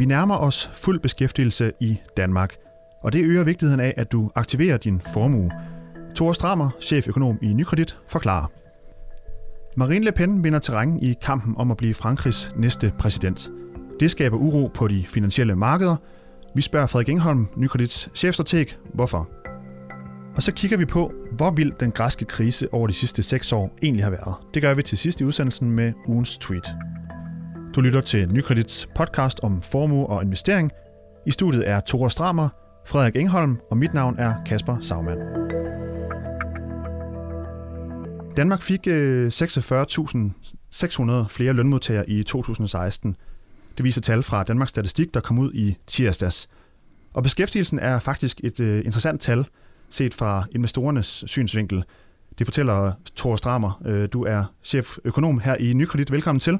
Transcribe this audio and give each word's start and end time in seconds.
Vi 0.00 0.04
nærmer 0.04 0.36
os 0.36 0.70
fuld 0.72 1.00
beskæftigelse 1.00 1.72
i 1.80 2.00
Danmark, 2.16 2.56
og 3.02 3.12
det 3.12 3.24
øger 3.24 3.44
vigtigheden 3.44 3.80
af, 3.80 3.94
at 3.96 4.12
du 4.12 4.30
aktiverer 4.34 4.76
din 4.76 5.02
formue. 5.12 5.50
Thor 6.14 6.32
Strammer, 6.32 6.70
cheføkonom 6.80 7.38
i 7.42 7.52
Nykredit, 7.52 7.98
forklarer. 8.08 8.50
Marine 9.76 10.04
Le 10.04 10.12
Pen 10.12 10.44
vinder 10.44 10.58
terræn 10.58 10.98
i 11.02 11.14
kampen 11.22 11.54
om 11.56 11.70
at 11.70 11.76
blive 11.76 11.94
Frankrigs 11.94 12.52
næste 12.56 12.92
præsident. 12.98 13.50
Det 14.00 14.10
skaber 14.10 14.36
uro 14.36 14.70
på 14.74 14.88
de 14.88 15.04
finansielle 15.08 15.56
markeder. 15.56 15.96
Vi 16.54 16.62
spørger 16.62 16.86
Frederik 16.86 17.08
Engholm, 17.08 17.48
Nykredits 17.56 18.08
chefstrateg, 18.14 18.66
hvorfor. 18.94 19.28
Og 20.36 20.42
så 20.42 20.52
kigger 20.52 20.76
vi 20.76 20.84
på, 20.84 21.12
hvor 21.32 21.50
vild 21.50 21.72
den 21.80 21.90
græske 21.92 22.24
krise 22.24 22.74
over 22.74 22.86
de 22.86 22.92
sidste 22.92 23.22
seks 23.22 23.52
år 23.52 23.70
egentlig 23.82 24.04
har 24.04 24.10
været. 24.10 24.34
Det 24.54 24.62
gør 24.62 24.74
vi 24.74 24.82
til 24.82 24.98
sidst 24.98 25.20
i 25.20 25.24
udsendelsen 25.24 25.70
med 25.70 25.92
ugens 26.06 26.38
tweet. 26.38 26.74
Du 27.74 27.80
lytter 27.80 28.00
til 28.00 28.28
Nykredits 28.32 28.88
podcast 28.94 29.40
om 29.42 29.62
formue 29.62 30.06
og 30.06 30.22
investering. 30.22 30.70
I 31.26 31.30
studiet 31.30 31.68
er 31.68 31.80
Tore 31.80 32.10
Stramer, 32.10 32.48
Frederik 32.86 33.16
Engholm 33.16 33.58
og 33.70 33.76
mit 33.76 33.94
navn 33.94 34.18
er 34.18 34.34
Kasper 34.46 34.76
Sagmann. 34.80 35.18
Danmark 38.36 38.62
fik 38.62 38.86
øh, 38.86 39.26
46.600 39.28 39.32
flere 41.28 41.52
lønmodtagere 41.52 42.10
i 42.10 42.22
2016. 42.22 43.16
Det 43.76 43.84
viser 43.84 44.00
tal 44.00 44.22
fra 44.22 44.42
Danmarks 44.42 44.68
Statistik, 44.68 45.14
der 45.14 45.20
kom 45.20 45.38
ud 45.38 45.52
i 45.52 45.76
tirsdags. 45.86 46.48
Og 47.14 47.22
beskæftigelsen 47.22 47.78
er 47.78 47.98
faktisk 47.98 48.40
et 48.44 48.60
øh, 48.60 48.78
interessant 48.78 49.20
tal, 49.20 49.46
set 49.90 50.14
fra 50.14 50.44
investorernes 50.52 51.24
synsvinkel. 51.26 51.84
Det 52.38 52.46
fortæller 52.46 52.92
Thor 53.16 53.36
Stramer. 53.36 53.82
Øh, 53.86 54.08
du 54.12 54.24
er 54.24 54.44
cheføkonom 54.64 55.40
her 55.40 55.54
i 55.54 55.72
Nykredit. 55.72 56.12
Velkommen 56.12 56.40
til. 56.40 56.58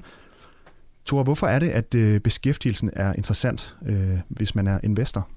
Thor, 1.07 1.23
hvorfor 1.23 1.47
er 1.47 1.59
det, 1.59 1.69
at 1.69 1.95
øh, 1.95 2.21
beskæftigelsen 2.21 2.91
er 2.93 3.13
interessant, 3.13 3.77
øh, 3.87 4.19
hvis 4.29 4.55
man 4.55 4.67
er 4.67 4.81
investor? 4.83 5.29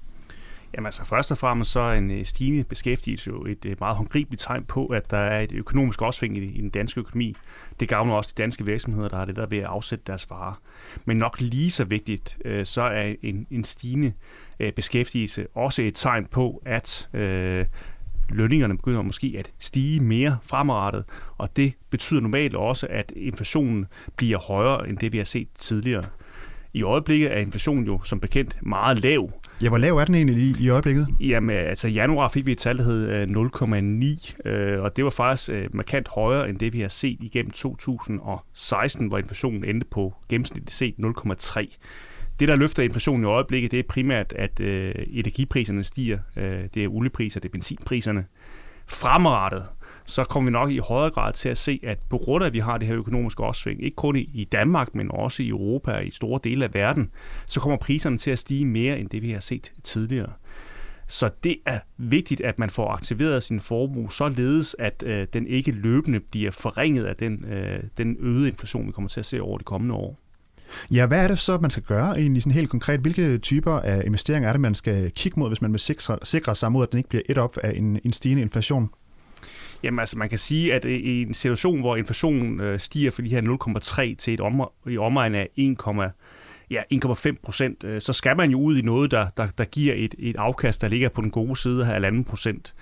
Jamen 0.75 0.85
altså 0.85 1.05
først 1.05 1.31
og 1.31 1.37
fremmest 1.37 1.71
så 1.71 1.79
er 1.79 1.93
en 1.93 2.11
øh, 2.11 2.25
stigende 2.25 2.63
beskæftigelse 2.63 3.29
jo 3.29 3.45
et 3.45 3.79
meget 3.79 3.95
håndgribeligt 3.95 4.41
tegn 4.41 4.63
på, 4.63 4.85
at 4.85 5.11
der 5.11 5.17
er 5.17 5.41
et 5.41 5.51
økonomisk 5.51 6.01
opsving 6.01 6.37
i, 6.37 6.61
den 6.61 6.69
danske 6.69 6.99
økonomi. 6.99 7.35
Det 7.79 7.89
gavner 7.89 8.13
også 8.13 8.33
de 8.37 8.41
danske 8.41 8.65
virksomheder, 8.65 9.09
der 9.09 9.17
har 9.17 9.25
det 9.25 9.35
der 9.35 9.45
ved 9.45 9.57
at 9.57 9.63
afsætte 9.63 10.03
deres 10.07 10.29
varer. 10.29 10.61
Men 11.05 11.17
nok 11.17 11.41
lige 11.41 11.71
så 11.71 11.83
vigtigt, 11.83 12.37
så 12.63 12.81
er 12.81 13.13
en, 13.21 13.47
en 13.51 13.63
stigende 13.63 14.11
beskæftigelse 14.75 15.47
også 15.55 15.81
et 15.81 15.95
tegn 15.95 16.25
på, 16.25 16.61
at 16.65 17.09
øh, 17.13 17.65
lønningerne 18.29 18.77
begynder 18.77 19.01
måske 19.01 19.35
at 19.39 19.51
stige 19.59 19.99
mere 19.99 20.37
fremadrettet, 20.43 21.03
og 21.37 21.55
det 21.55 21.73
betyder 21.89 22.21
normalt 22.21 22.55
også, 22.55 22.87
at 22.89 23.13
inflationen 23.15 23.85
bliver 24.15 24.37
højere 24.37 24.89
end 24.89 24.97
det, 24.97 25.11
vi 25.11 25.17
har 25.17 25.25
set 25.25 25.47
tidligere. 25.55 26.05
I 26.73 26.83
øjeblikket 26.83 27.33
er 27.33 27.37
inflationen 27.37 27.85
jo 27.85 28.01
som 28.03 28.19
bekendt 28.19 28.57
meget 28.61 28.99
lav, 28.99 29.29
Ja, 29.61 29.69
hvor 29.69 29.77
lav 29.77 29.97
er 29.97 30.05
den 30.05 30.15
egentlig 30.15 30.37
i, 30.37 30.55
i 30.59 30.69
øjeblikket? 30.69 31.07
Jamen, 31.19 31.55
altså 31.55 31.87
i 31.87 31.91
januar 31.91 32.27
fik 32.27 32.45
vi 32.45 32.51
et 32.51 32.57
tal, 32.57 32.77
der 32.77 32.83
hed 32.83 33.27
0,9, 33.27 34.49
øh, 34.49 34.73
øh, 34.73 34.81
og 34.83 34.95
det 34.95 35.03
var 35.03 35.09
faktisk 35.09 35.49
øh, 35.49 35.65
markant 35.73 36.07
højere 36.07 36.49
end 36.49 36.59
det, 36.59 36.73
vi 36.73 36.79
har 36.79 36.87
set 36.87 37.17
igennem 37.21 37.51
2016, 37.51 39.07
hvor 39.07 39.17
inflationen 39.17 39.63
endte 39.63 39.87
på 39.91 40.13
gennemsnitligt 40.29 40.71
set 40.71 40.95
0,3. 40.99 41.77
Det, 42.39 42.47
der 42.47 42.55
løfter 42.55 42.83
inflationen 42.83 43.23
i 43.23 43.27
øjeblikket, 43.27 43.71
det 43.71 43.79
er 43.79 43.83
primært, 43.89 44.33
at 44.35 44.59
øh, 44.59 44.95
energipriserne 45.07 45.83
stiger. 45.83 46.17
Øh, 46.37 46.63
det 46.73 46.83
er 46.83 46.87
oliepriser, 46.87 47.39
det 47.39 47.49
er 47.49 47.51
benzinpriserne. 47.51 48.25
Fremrettet, 48.87 49.65
så 50.05 50.23
kommer 50.23 50.49
vi 50.49 50.51
nok 50.51 50.71
i 50.71 50.77
højere 50.77 51.11
grad 51.11 51.33
til 51.33 51.49
at 51.49 51.57
se, 51.57 51.79
at 51.83 51.99
på 52.09 52.17
grund 52.17 52.43
af, 52.43 52.47
at 52.47 52.53
vi 52.53 52.59
har 52.59 52.77
det 52.77 52.87
her 52.87 52.97
økonomiske 52.97 53.43
opsving, 53.43 53.83
ikke 53.83 53.95
kun 53.95 54.15
i 54.15 54.47
Danmark, 54.51 54.95
men 54.95 55.11
også 55.11 55.43
i 55.43 55.47
Europa 55.47 55.91
og 55.91 56.05
i 56.05 56.11
store 56.11 56.39
dele 56.43 56.65
af 56.65 56.73
verden, 56.73 57.11
så 57.45 57.59
kommer 57.59 57.77
priserne 57.77 58.17
til 58.17 58.31
at 58.31 58.39
stige 58.39 58.65
mere 58.65 58.99
end 58.99 59.09
det, 59.09 59.21
vi 59.21 59.31
har 59.31 59.39
set 59.39 59.73
tidligere. 59.83 60.31
Så 61.07 61.29
det 61.43 61.57
er 61.65 61.79
vigtigt, 61.97 62.41
at 62.41 62.59
man 62.59 62.69
får 62.69 62.87
aktiveret 62.89 63.43
sin 63.43 63.59
formue 63.59 64.11
således, 64.11 64.75
at 64.79 65.03
øh, 65.05 65.27
den 65.33 65.47
ikke 65.47 65.71
løbende 65.71 66.19
bliver 66.19 66.51
forringet 66.51 67.05
af 67.05 67.15
den, 67.15 67.45
øh, 67.45 67.83
den 67.97 68.17
øgede 68.19 68.47
inflation, 68.47 68.87
vi 68.87 68.91
kommer 68.91 69.09
til 69.09 69.19
at 69.19 69.25
se 69.25 69.41
over 69.41 69.57
de 69.57 69.63
kommende 69.63 69.95
år. 69.95 70.22
Ja, 70.91 71.05
hvad 71.05 71.23
er 71.23 71.27
det 71.27 71.39
så, 71.39 71.57
man 71.57 71.71
skal 71.71 71.83
gøre 71.83 72.19
egentlig 72.19 72.43
sådan 72.43 72.53
helt 72.53 72.69
konkret? 72.69 72.99
Hvilke 72.99 73.37
typer 73.37 73.71
af 73.71 74.01
investeringer 74.05 74.49
er 74.49 74.53
det, 74.53 74.61
man 74.61 74.75
skal 74.75 75.11
kigge 75.11 75.39
mod, 75.39 75.49
hvis 75.49 75.61
man 75.61 75.71
vil 75.71 75.79
sikre, 75.79 76.17
sikre 76.23 76.55
sig 76.55 76.71
mod, 76.71 76.83
at 76.83 76.91
den 76.91 76.97
ikke 76.97 77.09
bliver 77.09 77.23
et 77.29 77.37
op 77.37 77.57
af 77.57 77.73
en, 77.75 77.99
en 78.03 78.13
stigende 78.13 78.41
inflation? 78.41 78.89
Jamen 79.83 79.99
altså, 79.99 80.17
man 80.17 80.29
kan 80.29 80.39
sige, 80.39 80.73
at 80.73 80.85
øh, 80.85 80.91
i 80.91 81.21
en 81.21 81.33
situation, 81.33 81.79
hvor 81.79 81.95
inflationen 81.95 82.59
øh, 82.59 82.79
stiger 82.79 83.11
fra 83.11 83.23
de 83.23 83.29
her 83.29 83.41
0,3 84.11 84.15
til 84.15 84.33
et 84.33 84.39
om, 84.39 84.69
i 84.89 84.97
omegn 84.97 85.35
af 85.35 85.49
1, 85.55 85.77
ja, 86.71 86.81
1,5 86.93 87.35
procent, 87.43 87.83
øh, 87.83 88.01
så 88.01 88.13
skal 88.13 88.37
man 88.37 88.51
jo 88.51 88.59
ud 88.59 88.77
i 88.77 88.81
noget, 88.81 89.11
der, 89.11 89.27
der, 89.37 89.47
der 89.57 89.65
giver 89.65 89.93
et, 89.97 90.15
et 90.19 90.35
afkast, 90.35 90.81
der 90.81 90.87
ligger 90.87 91.09
på 91.09 91.21
den 91.21 91.31
gode 91.31 91.55
side 91.55 91.93
af 91.93 92.11
1,5 92.11 92.23
procent. 92.23 92.73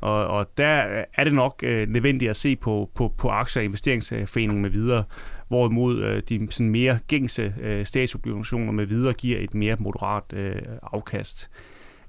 Og, 0.00 0.26
og 0.26 0.50
der 0.56 1.04
er 1.14 1.24
det 1.24 1.32
nok 1.32 1.60
øh, 1.62 1.88
nødvendigt 1.88 2.30
at 2.30 2.36
se 2.36 2.56
på, 2.56 2.90
på, 2.94 3.14
på 3.18 3.28
aktier, 3.28 3.62
investeringsforeningen 3.62 4.62
med 4.62 4.70
videre, 4.70 5.04
hvorimod 5.50 6.02
øh, 6.02 6.22
de 6.28 6.48
sådan 6.50 6.70
mere 6.70 6.98
gængse 7.08 7.54
øh, 7.60 7.86
statsobligationer 7.86 8.72
med 8.72 8.86
videre 8.86 9.12
giver 9.12 9.38
et 9.38 9.54
mere 9.54 9.76
moderat 9.78 10.32
øh, 10.32 10.62
afkast. 10.82 11.50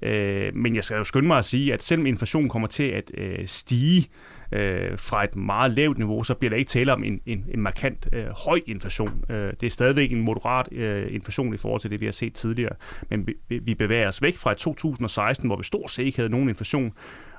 Øh, 0.02 0.56
men 0.56 0.76
jeg 0.76 0.84
skal 0.84 0.98
jo 0.98 1.04
skynde 1.04 1.28
mig 1.28 1.38
at 1.38 1.46
sige, 1.46 1.74
at 1.74 1.84
selvom 1.84 2.06
inflationen 2.06 2.50
kommer 2.50 2.68
til 2.68 2.84
at 2.84 3.12
øh, 3.18 3.48
stige, 3.48 4.10
øh, 4.52 4.98
fra 4.98 5.24
et 5.24 5.36
meget 5.36 5.72
lavt 5.72 5.98
niveau, 5.98 6.24
så 6.24 6.34
bliver 6.34 6.50
der 6.50 6.58
ikke 6.58 6.70
tale 6.70 6.94
om 6.94 7.04
en, 7.04 7.22
en, 7.26 7.46
en 7.54 7.62
markant 7.62 8.10
øh, 8.14 8.26
høj 8.46 8.60
inflation. 8.68 9.24
Øh, 9.30 9.54
det 9.60 9.64
er 9.64 9.70
stadigvæk 9.70 10.12
en 10.12 10.22
moderat 10.22 10.74
øh, 10.74 11.14
inflation 11.14 11.54
i 11.54 11.58
forhold 11.58 11.82
til 11.82 11.92
det, 11.92 12.02
vi 12.02 12.06
har 12.06 12.14
set 12.14 12.34
tidligere. 12.34 12.76
Men 13.10 13.28
vi, 13.50 13.58
vi 13.60 13.76
bevæger 13.76 14.08
os 14.08 14.22
væk 14.22 14.38
fra 14.38 14.54
2016, 14.54 15.48
hvor 15.48 15.58
vi 15.58 15.64
stort 15.64 15.92
set 15.92 16.04
ikke 16.04 16.18
havde 16.18 16.30
nogen 16.30 16.50
inflation, 16.50 16.94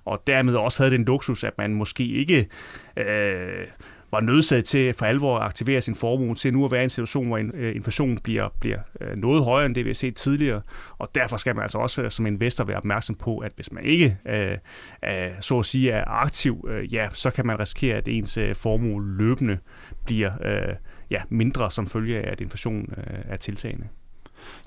og 0.04 0.22
dermed 0.26 0.54
også 0.54 0.82
havde 0.82 0.94
den 0.96 1.04
luksus, 1.04 1.44
at 1.44 1.58
man 1.58 1.74
måske 1.74 2.06
ikke 2.06 2.48
øh, 2.96 3.66
var 4.12 4.20
nødsaget 4.20 4.64
til 4.64 4.94
for 4.94 5.06
alvor 5.06 5.38
at 5.38 5.44
aktivere 5.44 5.80
sin 5.80 5.94
formue 5.94 6.34
til 6.34 6.52
nu 6.52 6.64
at 6.64 6.70
være 6.70 6.80
i 6.80 6.84
en 6.84 6.90
situation, 6.90 7.26
hvor 7.26 7.40
øh, 7.54 7.76
inflationen 7.76 8.18
bliver, 8.18 8.48
bliver 8.60 8.78
øh, 9.00 9.16
noget 9.16 9.44
højere 9.44 9.66
end 9.66 9.74
det, 9.74 9.84
vi 9.84 9.90
har 9.90 9.94
set 9.94 10.16
tidligere. 10.16 10.60
Og 10.98 11.10
derfor 11.14 11.36
skal 11.36 11.54
man 11.54 11.62
altså 11.62 11.78
også 11.78 12.02
øh, 12.02 12.10
som 12.10 12.26
investor 12.26 12.64
være 12.64 12.76
opmærksom 12.76 13.14
på, 13.14 13.38
at 13.38 13.52
hvis 13.56 13.72
man 13.72 13.84
ikke 13.84 14.16
øh, 14.28 14.56
øh, 15.04 15.30
så 15.40 15.58
at 15.58 15.66
sige 15.66 15.90
er 15.90 16.04
aktiv, 16.06 16.68
øh, 16.68 16.94
ja, 16.94 17.08
så 17.12 17.30
kan 17.30 17.46
man 17.46 17.60
risikere, 17.60 17.96
at 17.96 18.08
ens 18.08 18.38
formue 18.54 19.16
løbende 19.16 19.58
bliver 20.04 20.30
øh, 20.44 20.74
ja, 21.10 21.22
mindre 21.28 21.70
som 21.70 21.86
følge 21.86 22.16
af, 22.18 22.32
at 22.32 22.40
inflationen 22.40 22.88
øh, 22.96 23.18
er 23.28 23.36
tiltagende. 23.36 23.86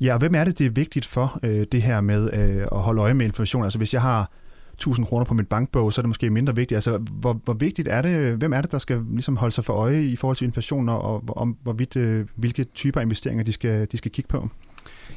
Ja, 0.02 0.14
og 0.14 0.20
hvem 0.20 0.36
er 0.36 0.44
det, 0.44 0.60
det 0.60 0.66
er 0.66 0.72
vigtigt 0.72 1.06
for 1.06 1.40
øh, 1.44 1.66
det 1.72 1.82
her 1.82 2.02
med 2.02 2.34
øh, 2.34 2.68
at 2.72 2.80
holde 2.80 3.02
øje 3.02 3.14
med 3.14 3.26
inflation? 3.26 3.64
Altså 3.64 3.78
hvis 3.78 3.94
jeg 3.94 4.02
har 4.02 4.32
1000 4.76 5.06
kroner 5.06 5.26
på 5.26 5.34
mit 5.34 5.48
bankbog, 5.48 5.94
så 5.94 6.02
er 6.02 6.04
det 6.04 6.10
måske 6.10 6.30
mindre 6.30 6.56
vigtigt. 6.56 6.76
Altså, 6.76 6.98
hvor, 6.98 7.42
hvor 7.44 7.54
vigtigt 7.54 7.88
er 7.88 8.02
det, 8.02 8.38
hvem 8.38 8.54
er 8.54 8.62
det, 8.62 8.72
der 8.72 8.78
skal 8.78 9.02
ligesom 9.12 9.38
holde 9.38 9.56
sig 9.56 9.66
for 9.66 9.74
øje 9.74 10.04
i 10.04 10.16
forhold 10.16 10.38
til 10.38 10.46
inflation, 10.46 10.90
og, 10.90 11.02
og 11.02 11.38
om 11.38 11.58
hvorvidt, 11.64 11.96
øh, 11.96 12.26
hvilke 12.36 12.64
typer 12.64 13.02
investeringer 13.02 13.44
de 13.44 13.52
skal, 13.52 13.88
de 13.92 13.98
skal 13.98 14.12
kigge 14.12 14.28
på? 14.28 14.50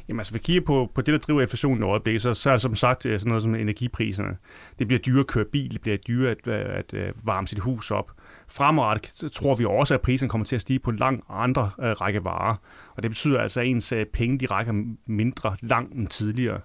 Jamen 0.07 0.19
altså, 0.19 0.33
hvis 0.33 0.41
vi 0.41 0.43
kigger 0.43 0.61
på, 0.61 0.91
på 0.95 1.01
det, 1.01 1.11
der 1.13 1.17
driver 1.17 1.41
inflationen 1.41 1.83
i 1.83 1.85
øjeblikket, 1.85 2.21
så, 2.21 2.33
så 2.33 2.49
er 2.49 2.53
det 2.53 2.61
som 2.61 2.75
sagt 2.75 3.05
øh, 3.05 3.19
sådan 3.19 3.29
noget 3.29 3.43
som 3.43 3.55
energipriserne. 3.55 4.37
Det 4.79 4.87
bliver 4.87 4.99
dyrere 4.99 5.19
at 5.19 5.27
køre 5.27 5.45
bil, 5.45 5.73
det 5.73 5.81
bliver 5.81 5.97
dyrere 5.97 6.31
at, 6.31 6.47
øh, 6.47 6.77
at, 6.77 6.93
at 6.93 7.13
varme 7.23 7.47
sit 7.47 7.59
hus 7.59 7.91
op. 7.91 8.11
Fremadrettet 8.47 9.31
tror 9.31 9.55
vi 9.55 9.65
også, 9.65 9.93
at 9.93 10.01
prisen 10.01 10.29
kommer 10.29 10.45
til 10.45 10.55
at 10.55 10.61
stige 10.61 10.79
på 10.79 10.89
en 10.89 10.97
lang 10.97 11.23
andre 11.29 11.71
uh, 11.77 11.85
række 11.85 12.23
varer. 12.23 12.55
Og 12.95 13.03
det 13.03 13.11
betyder 13.11 13.41
altså, 13.41 13.59
at 13.59 13.67
ens 13.67 13.93
uh, 13.93 13.99
penge 14.13 14.37
de 14.37 14.45
rækker 14.45 14.73
mindre 15.05 15.55
langt 15.61 15.93
end 15.93 16.07
tidligere. 16.07 16.59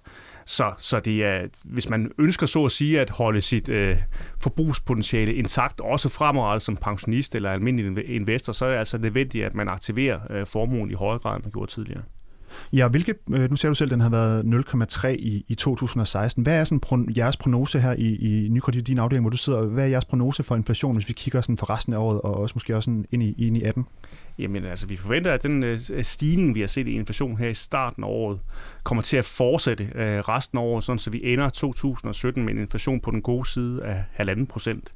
Så, 0.47 0.72
så 0.78 1.00
det 1.00 1.25
er, 1.25 1.47
hvis 1.65 1.88
man 1.88 2.10
ønsker 2.19 2.47
så 2.47 2.65
at 2.65 2.72
sige 2.72 3.00
at 3.00 3.10
holde 3.10 3.41
sit 3.41 3.69
øh, 3.69 3.97
forbrugspotentiale 4.41 5.34
intakt, 5.34 5.81
også 5.81 6.09
fremadrettet 6.09 6.62
som 6.62 6.77
pensionist 6.77 7.34
eller 7.34 7.50
almindelig 7.50 8.09
investor, 8.09 8.53
så 8.53 8.65
er 8.65 8.71
det 8.71 8.78
altså 8.78 8.99
nødvendigt, 8.99 9.44
at 9.44 9.55
man 9.55 9.69
aktiverer 9.69 10.21
øh, 10.31 10.47
formuen 10.47 10.91
i 10.91 10.94
højere 10.94 11.19
grad, 11.19 11.37
end 11.37 11.44
man 11.44 11.53
gjorde 11.53 11.71
tidligere. 11.71 12.03
Ja, 12.73 12.88
hvilke, 12.88 13.14
øh, 13.31 13.50
nu 13.50 13.56
ser 13.56 13.69
du 13.69 13.75
selv, 13.75 13.88
at 13.88 13.90
den 13.90 14.00
har 14.00 14.08
været 14.08 14.44
0,3 14.44 15.08
i, 15.08 15.44
i 15.49 15.55
2016. 15.55 16.43
Hvad 16.43 16.61
er 16.61 16.64
sådan 16.64 16.81
pro, 16.81 16.99
jeres 17.17 17.37
prognose 17.37 17.81
her 17.81 17.93
i, 17.93 18.14
i 18.14 18.49
Nykredit, 18.49 18.87
din 18.87 18.99
afdeling, 18.99 19.23
hvor 19.23 19.31
du 19.31 19.37
sidder? 19.37 19.62
Hvad 19.62 19.84
er 19.84 19.88
jeres 19.88 20.05
prognose 20.05 20.43
for 20.43 20.56
inflation, 20.56 20.94
hvis 20.94 21.08
vi 21.08 21.12
kigger 21.12 21.40
sådan 21.40 21.58
for 21.58 21.70
resten 21.70 21.93
af 21.93 21.99
året, 21.99 22.20
og 22.20 22.37
også 22.37 22.52
måske 22.56 22.76
også 22.76 22.90
ind 23.12 23.23
i, 23.23 23.46
ind 23.46 23.56
i 23.56 23.62
18? 23.62 23.87
Jamen 24.38 24.64
altså, 24.64 24.87
vi 24.87 24.96
forventer, 24.96 25.32
at 25.32 25.43
den 25.43 25.62
øh, 25.62 25.81
stigning, 26.02 26.55
vi 26.55 26.61
har 26.61 26.67
set 26.67 26.88
i 26.88 26.93
inflation 26.93 27.38
her 27.38 27.49
i 27.49 27.55
starten 27.55 28.05
af 28.05 28.08
året, 28.08 28.40
kommer 28.84 29.02
til 29.02 29.17
at 29.17 29.25
fortsætte 29.25 29.84
øh, 29.84 30.19
resten 30.19 30.58
af 30.58 30.62
året, 30.62 30.84
sådan 30.84 30.99
så 30.99 31.11
vi 31.11 31.20
ender 31.25 31.49
2017 31.49 32.44
med 32.44 32.55
en 32.55 32.61
inflation 32.61 33.00
på 33.00 33.11
den 33.11 33.23
gode 33.23 33.49
side 33.49 33.84
af 33.84 34.05
1,5 34.20 34.44
procent. 34.44 34.93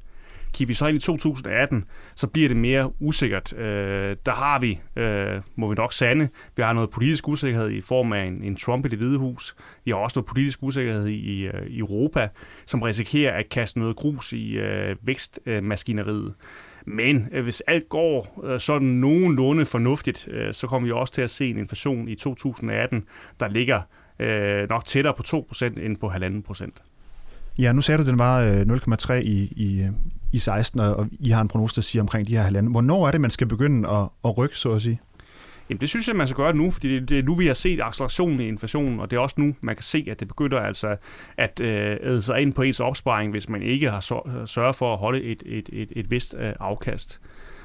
Kigger 0.53 0.67
vi 0.67 0.73
så 0.73 0.87
ind 0.87 0.97
i 0.97 0.99
2018, 0.99 1.85
så 2.15 2.27
bliver 2.27 2.47
det 2.47 2.57
mere 2.57 2.91
usikkert. 3.01 3.53
Øh, 3.57 4.15
der 4.25 4.31
har 4.31 4.59
vi, 4.59 4.79
øh, 4.95 5.41
må 5.55 5.67
vi 5.67 5.75
nok 5.75 5.93
sande, 5.93 6.29
vi 6.55 6.61
har 6.61 6.73
noget 6.73 6.89
politisk 6.89 7.27
usikkerhed 7.27 7.69
i 7.69 7.81
form 7.81 8.13
af 8.13 8.23
en, 8.23 8.43
en 8.43 8.55
Trump 8.55 8.85
i 8.85 8.89
det 8.89 8.97
hvide 8.97 9.17
hus. 9.17 9.55
Vi 9.85 9.91
har 9.91 9.97
også 9.97 10.19
noget 10.19 10.27
politisk 10.27 10.63
usikkerhed 10.63 11.07
i, 11.07 11.15
i, 11.15 11.47
øh, 11.47 11.67
i 11.67 11.79
Europa, 11.79 12.27
som 12.65 12.81
risikerer 12.81 13.37
at 13.37 13.49
kaste 13.49 13.79
noget 13.79 13.95
grus 13.95 14.33
i 14.33 14.51
øh, 14.51 14.95
vækstmaskineriet. 15.01 16.33
Men 16.85 17.29
øh, 17.31 17.43
hvis 17.43 17.61
alt 17.61 17.89
går 17.89 18.41
øh, 18.43 18.59
sådan 18.59 18.87
nogenlunde 18.87 19.65
fornuftigt, 19.65 20.27
øh, 20.31 20.53
så 20.53 20.67
kommer 20.67 20.87
vi 20.87 20.91
også 20.91 21.13
til 21.13 21.21
at 21.21 21.29
se 21.29 21.49
en 21.49 21.57
inflation 21.57 22.07
i 22.07 22.15
2018, 22.15 23.03
der 23.39 23.47
ligger 23.47 23.81
øh, 24.19 24.69
nok 24.69 24.85
tættere 24.85 25.13
på 25.13 25.23
2% 25.27 25.65
end 25.65 25.97
på 25.97 26.07
1,5%. 26.07 26.88
Ja, 27.59 27.73
nu 27.73 27.81
sagde 27.81 27.97
du, 27.97 28.01
at 28.01 28.07
den 28.07 28.19
var 28.19 28.41
øh, 28.41 28.61
0,3 28.61 29.13
i, 29.13 29.53
i, 29.55 29.87
i 30.31 30.39
16, 30.39 30.79
og 30.79 31.07
I 31.19 31.29
har 31.29 31.41
en 31.41 31.47
prognose, 31.47 31.75
der 31.75 31.81
siger 31.81 32.01
omkring 32.01 32.27
de 32.27 32.35
her 32.35 32.41
halvanden. 32.41 32.71
Hvornår 32.71 33.07
er 33.07 33.11
det, 33.11 33.21
man 33.21 33.31
skal 33.31 33.47
begynde 33.47 33.89
at, 33.89 34.09
at 34.25 34.37
rykke, 34.37 34.57
så 34.57 34.71
at 34.71 34.81
sige? 34.81 35.01
Jamen, 35.69 35.81
det 35.81 35.89
synes 35.89 36.07
jeg, 36.07 36.15
man 36.15 36.27
skal 36.27 36.37
gøre 36.37 36.53
nu, 36.53 36.71
fordi 36.71 36.95
det, 36.95 37.09
det 37.09 37.19
er 37.19 37.23
nu, 37.23 37.35
vi 37.35 37.47
har 37.47 37.53
set 37.53 37.79
accelerationen 37.83 38.39
i 38.39 38.47
inflationen, 38.47 38.99
og 38.99 39.11
det 39.11 39.17
er 39.17 39.21
også 39.21 39.35
nu, 39.37 39.55
man 39.61 39.75
kan 39.75 39.83
se, 39.83 40.07
at 40.11 40.19
det 40.19 40.27
begynder 40.27 40.59
altså 40.59 40.95
at 41.37 41.61
øh, 41.63 41.97
æde 42.03 42.21
sig 42.21 42.41
ind 42.41 42.53
på 42.53 42.61
ens 42.61 42.79
opsparing, 42.79 43.31
hvis 43.31 43.49
man 43.49 43.61
ikke 43.61 43.89
har 43.89 44.27
øh, 44.27 44.47
sørget 44.47 44.75
for 44.75 44.93
at 44.93 44.99
holde 44.99 45.23
et, 45.23 45.43
et, 45.45 45.69
et, 45.73 45.91
et 45.95 46.11
vist 46.11 46.35
øh, 46.37 46.53
afkast. 46.59 47.21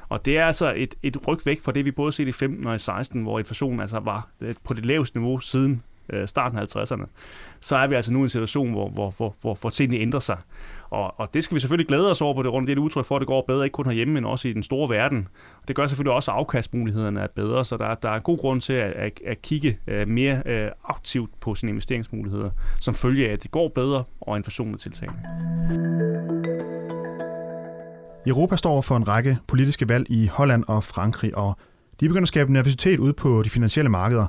Og 0.09 0.25
det 0.25 0.39
er 0.39 0.47
altså 0.47 0.73
et, 0.77 0.95
et 1.03 1.29
ryg 1.29 1.39
væk 1.47 1.63
fra 1.63 1.73
det, 1.73 1.85
vi 1.85 1.91
både 1.91 2.13
set 2.13 2.29
i 2.29 2.33
15 2.33 2.67
og 2.67 2.75
i 2.75 2.79
16, 2.79 3.23
hvor 3.23 3.39
inflationen 3.39 3.81
altså 3.81 4.01
var 4.01 4.29
øh, 4.41 4.55
på 4.65 4.75
det 4.75 4.87
laveste 4.87 5.19
niveau 5.19 5.41
siden 5.41 5.83
øh, 6.13 6.29
starten 6.29 6.59
af 6.59 6.77
50'erne, 6.77 7.07
så 7.61 7.77
er 7.77 7.87
vi 7.87 7.95
altså 7.95 8.13
nu 8.13 8.19
i 8.19 8.23
en 8.23 8.29
situation, 8.29 8.71
hvor, 8.73 8.89
hvor, 8.89 9.15
hvor, 9.17 9.35
hvor, 9.41 9.59
hvor 9.61 9.71
tingene 9.71 10.03
ændrer 10.03 10.21
sig. 10.21 10.37
Og, 10.91 11.21
og 11.21 11.35
det 11.35 11.45
skal 11.45 11.55
vi 11.55 11.61
selvfølgelig 11.61 11.89
glæde 11.89 12.11
os 12.11 12.21
over 12.21 12.35
på 12.35 12.43
det 12.43 12.53
rundt. 12.53 12.67
Det 12.69 12.73
er 12.73 12.81
et 12.81 12.85
udtryk 12.85 13.05
for, 13.05 13.17
at 13.17 13.21
det 13.21 13.27
går 13.27 13.45
bedre, 13.49 13.65
ikke 13.65 13.75
kun 13.75 13.87
herhjemme, 13.87 14.15
men 14.15 14.25
også 14.25 14.49
i 14.49 14.53
den 14.53 14.63
store 14.63 14.89
verden. 14.89 15.29
Det 15.69 15.77
gør 15.77 15.87
selvfølgelig 15.87 16.13
også, 16.13 16.31
at 16.31 16.37
afkastmulighederne 16.37 17.21
er 17.21 17.27
bedre, 17.37 17.65
så 17.65 17.77
der, 17.77 17.95
der 17.95 18.11
er 18.11 18.19
god 18.19 18.39
grund 18.39 18.61
til 18.61 18.73
at, 18.73 18.93
at, 18.93 19.21
at 19.27 19.43
kigge 19.43 19.79
uh, 19.89 20.09
mere 20.09 20.43
uh, 20.47 20.91
aktivt 20.91 21.31
på 21.41 21.55
sine 21.55 21.71
investeringsmuligheder, 21.71 22.51
som 22.81 22.95
følge 22.95 23.29
af, 23.29 23.33
at 23.33 23.43
det 23.43 23.51
går 23.51 23.69
bedre, 23.69 24.05
og 24.21 24.37
inflationen 24.37 24.75
er 24.75 24.79
tiltagende. 24.79 25.21
Europa 28.27 28.57
står 28.57 28.81
for 28.81 28.97
en 28.97 29.09
række 29.09 29.39
politiske 29.47 29.89
valg 29.89 30.07
i 30.11 30.27
Holland 30.27 30.65
og 30.69 30.85
Frankrig, 30.85 31.37
og 31.37 31.57
de 32.01 32.09
begynder 32.09 32.23
at 32.25 32.29
skabe 32.29 32.53
nervøsitet 32.53 32.99
ud 32.99 33.13
på 33.13 33.43
de 33.43 33.51
finansielle 33.51 33.91
markeder. 33.91 34.27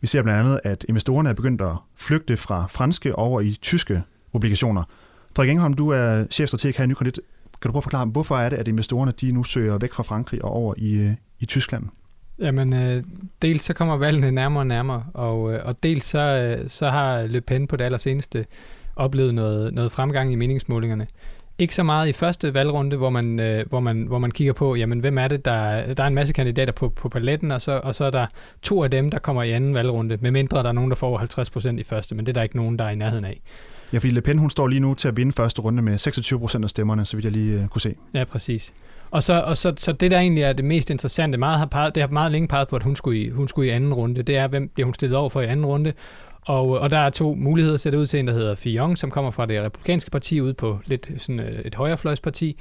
Vi 0.00 0.06
ser 0.06 0.22
blandt 0.22 0.40
andet, 0.40 0.60
at 0.64 0.84
investorerne 0.88 1.28
er 1.28 1.34
begyndt 1.34 1.62
at 1.62 1.76
flygte 1.96 2.36
fra 2.36 2.66
franske 2.66 3.16
over 3.16 3.40
i 3.40 3.56
tyske 3.62 4.02
obligationer. 4.32 4.82
Frederik 5.36 5.50
Engholm, 5.50 5.74
du 5.74 5.88
er 5.88 6.26
chefstrateg 6.30 6.74
her 6.76 6.84
i 6.84 6.86
Nykredit. 6.86 7.20
Kan 7.62 7.68
du 7.68 7.72
prøve 7.72 7.80
at 7.80 7.84
forklare, 7.84 8.06
hvorfor 8.06 8.36
er 8.36 8.48
det, 8.48 8.56
at 8.56 8.68
investorerne 8.68 9.12
de 9.20 9.32
nu 9.32 9.44
søger 9.44 9.78
væk 9.78 9.92
fra 9.92 10.02
Frankrig 10.02 10.44
og 10.44 10.50
over 10.50 10.74
i, 10.76 10.92
øh, 10.92 11.12
i 11.40 11.46
Tyskland? 11.46 11.84
Jamen, 12.38 12.72
øh, 12.72 13.04
dels 13.42 13.62
så 13.62 13.72
kommer 13.72 13.96
valgene 13.96 14.30
nærmere 14.30 14.62
og 14.62 14.66
nærmere, 14.66 15.04
og, 15.14 15.52
øh, 15.52 15.60
og 15.64 15.82
dels 15.82 16.04
så, 16.04 16.18
øh, 16.18 16.68
så 16.68 16.90
har 16.90 17.22
Le 17.22 17.40
Pen 17.40 17.66
på 17.66 17.76
det 17.76 17.84
allerseneste 17.84 18.46
oplevet 18.96 19.34
noget, 19.34 19.74
noget 19.74 19.92
fremgang 19.92 20.32
i 20.32 20.34
meningsmålingerne. 20.34 21.06
Ikke 21.60 21.74
så 21.74 21.82
meget 21.82 22.08
i 22.08 22.12
første 22.12 22.54
valgrunde, 22.54 22.96
hvor 22.96 23.10
man, 23.10 23.40
øh, 23.40 23.68
hvor 23.68 23.80
man, 23.80 24.02
hvor 24.02 24.18
man 24.18 24.30
kigger 24.30 24.52
på, 24.52 24.74
jamen, 24.74 25.00
hvem 25.00 25.18
er 25.18 25.28
det, 25.28 25.44
der, 25.44 25.94
der 25.94 26.02
er 26.02 26.06
en 26.06 26.14
masse 26.14 26.34
kandidater 26.34 26.72
på, 26.72 26.88
på 26.88 27.08
paletten, 27.08 27.50
og 27.50 27.60
så, 27.60 27.80
og 27.84 27.94
så 27.94 28.04
er 28.04 28.10
der 28.10 28.26
to 28.62 28.84
af 28.84 28.90
dem, 28.90 29.10
der 29.10 29.18
kommer 29.18 29.42
i 29.42 29.50
anden 29.50 29.74
valgrunde, 29.74 30.18
medmindre 30.20 30.62
der 30.62 30.68
er 30.68 30.72
nogen, 30.72 30.90
der 30.90 30.96
får 30.96 31.18
50 31.18 31.50
procent 31.50 31.80
i 31.80 31.82
første, 31.82 32.14
men 32.14 32.26
det 32.26 32.32
er 32.32 32.34
der 32.34 32.42
ikke 32.42 32.56
nogen, 32.56 32.78
der 32.78 32.84
er 32.84 32.90
i 32.90 32.94
nærheden 32.94 33.24
af. 33.24 33.40
Ja, 33.92 33.98
fordi 33.98 34.10
Le 34.10 34.20
Pen, 34.20 34.38
hun 34.38 34.50
står 34.50 34.68
lige 34.68 34.80
nu 34.80 34.94
til 34.94 35.08
at 35.08 35.16
vinde 35.16 35.32
første 35.32 35.62
runde 35.62 35.82
med 35.82 35.98
26 35.98 36.40
procent 36.40 36.64
af 36.64 36.70
stemmerne, 36.70 37.04
så 37.04 37.16
vidt 37.16 37.24
jeg 37.24 37.32
lige 37.32 37.58
uh, 37.58 37.66
kunne 37.66 37.80
se. 37.80 37.94
Ja, 38.14 38.24
præcis. 38.24 38.72
Og 39.10 39.22
så, 39.22 39.40
og 39.40 39.56
så, 39.56 39.72
så 39.76 39.92
det, 39.92 40.10
der 40.10 40.18
egentlig 40.18 40.42
er 40.42 40.52
det 40.52 40.64
mest 40.64 40.90
interessante, 40.90 41.38
meget 41.38 41.58
har 41.58 41.66
peget, 41.66 41.94
det 41.94 42.02
har 42.02 42.08
meget 42.08 42.32
længe 42.32 42.48
peget 42.48 42.68
på, 42.68 42.76
at 42.76 42.82
hun 42.82 42.96
skulle, 42.96 43.20
i, 43.20 43.30
hun 43.30 43.48
skulle 43.48 43.68
i 43.68 43.70
anden 43.70 43.94
runde, 43.94 44.22
det 44.22 44.36
er, 44.36 44.48
hvem 44.48 44.68
bliver 44.68 44.84
hun 44.84 44.94
stillet 44.94 45.16
over 45.18 45.28
for 45.28 45.40
i 45.40 45.46
anden 45.46 45.66
runde, 45.66 45.92
og, 46.46 46.76
øh, 46.76 46.82
og 46.82 46.90
der 46.90 46.98
er 46.98 47.10
to 47.10 47.34
muligheder, 47.34 47.76
ser 47.76 47.90
det 47.90 47.98
ud 47.98 48.06
til 48.06 48.20
en, 48.20 48.26
der 48.26 48.32
hedder 48.32 48.54
Fillon, 48.54 48.96
som 48.96 49.10
kommer 49.10 49.30
fra 49.30 49.46
det 49.46 49.62
republikanske 49.62 50.10
parti, 50.10 50.40
ud 50.40 50.52
på 50.52 50.78
lidt 50.86 51.10
sådan 51.16 51.40
øh, 51.40 51.60
et 51.60 51.74
højrefløjsparti. 51.74 52.56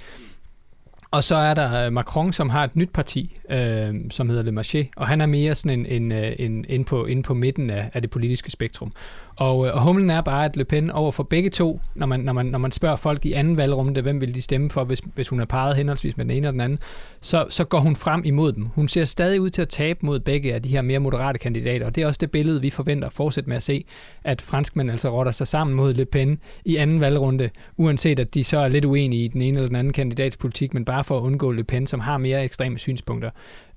Og 1.12 1.24
så 1.24 1.36
er 1.36 1.54
der 1.54 1.86
øh, 1.86 1.94
Macron, 1.94 2.34
som 2.34 2.50
har 2.50 2.64
et 2.64 2.76
nyt 2.76 2.90
parti, 2.94 3.36
øh, 3.50 3.96
som 4.10 4.30
hedder 4.30 4.44
Le 4.44 4.62
Marché, 4.62 4.92
og 4.96 5.08
han 5.08 5.22
er 5.22 5.26
mere 5.26 5.56
sådan 5.56 5.80
en, 5.80 5.86
en, 5.86 6.12
en, 6.12 6.34
en, 6.40 6.66
en, 6.70 6.86
på, 6.86 7.06
inde 7.06 7.24
på 7.24 7.34
midten 7.34 7.70
af, 7.70 7.90
af 7.94 8.02
det 8.02 8.12
politiske 8.12 8.52
spektrum. 8.52 8.94
Og, 9.40 9.68
øh, 9.68 9.76
og 9.76 9.82
humlen 9.82 10.10
er 10.10 10.22
bare, 10.22 10.46
at 10.46 10.58
Le 10.58 10.66
Pen 10.66 10.92
over 10.92 11.12
for 11.12 11.24
begge 11.24 11.50
to, 11.50 11.82
når 11.96 12.06
man, 12.06 12.20
når 12.20 12.34
man, 12.34 12.46
når 12.46 12.60
man 12.60 12.72
spørger 12.72 12.96
folk 12.96 13.26
i 13.26 13.34
anden 13.34 13.58
valgrunde, 13.58 14.02
hvem 14.02 14.22
vil 14.22 14.36
de 14.36 14.42
stemme 14.42 14.70
for, 14.70 14.84
hvis, 14.84 15.02
hvis 15.16 15.28
hun 15.28 15.40
er 15.40 15.46
parret 15.46 15.76
henholdsvis 15.76 16.18
med 16.18 16.26
den 16.26 16.32
ene 16.32 16.48
og 16.48 16.54
den 16.54 16.62
anden, 16.62 16.80
så, 17.22 17.46
så 17.50 17.64
går 17.64 17.80
hun 17.80 17.96
frem 17.96 18.22
imod 18.26 18.52
dem. 18.52 18.66
Hun 18.66 18.88
ser 18.88 19.06
stadig 19.06 19.42
ud 19.42 19.50
til 19.50 19.62
at 19.62 19.70
tabe 19.70 20.00
mod 20.02 20.20
begge 20.20 20.54
af 20.54 20.62
de 20.62 20.70
her 20.70 20.82
mere 20.82 21.00
moderate 21.00 21.40
kandidater, 21.40 21.86
og 21.86 21.96
det 21.96 22.04
er 22.04 22.08
også 22.08 22.18
det 22.22 22.32
billede, 22.32 22.62
vi 22.62 22.70
forventer 22.70 23.08
at 23.08 23.14
fortsætte 23.14 23.50
med 23.50 23.58
at 23.58 23.64
se, 23.64 23.86
at 24.24 24.42
franskmænd 24.42 24.92
altså 24.92 25.10
rotter 25.10 25.32
sig 25.32 25.48
sammen 25.48 25.76
mod 25.76 25.94
Le 25.94 26.06
Pen 26.06 26.40
i 26.66 26.76
anden 26.76 27.00
valgrunde, 27.00 27.50
uanset 27.78 28.20
at 28.20 28.34
de 28.34 28.44
så 28.44 28.58
er 28.58 28.68
lidt 28.68 28.86
uenige 28.86 29.26
i 29.26 29.28
den 29.28 29.42
ene 29.42 29.58
eller 29.58 29.68
den 29.68 29.76
anden 29.76 29.94
kandidats 29.94 30.38
politik, 30.38 30.74
men 30.74 30.86
bare 30.86 31.04
for 31.04 31.18
at 31.18 31.22
undgå 31.22 31.52
Le 31.52 31.64
Pen, 31.64 31.88
som 31.88 32.00
har 32.00 32.18
mere 32.18 32.44
ekstreme 32.44 32.78
synspunkter. 32.78 33.30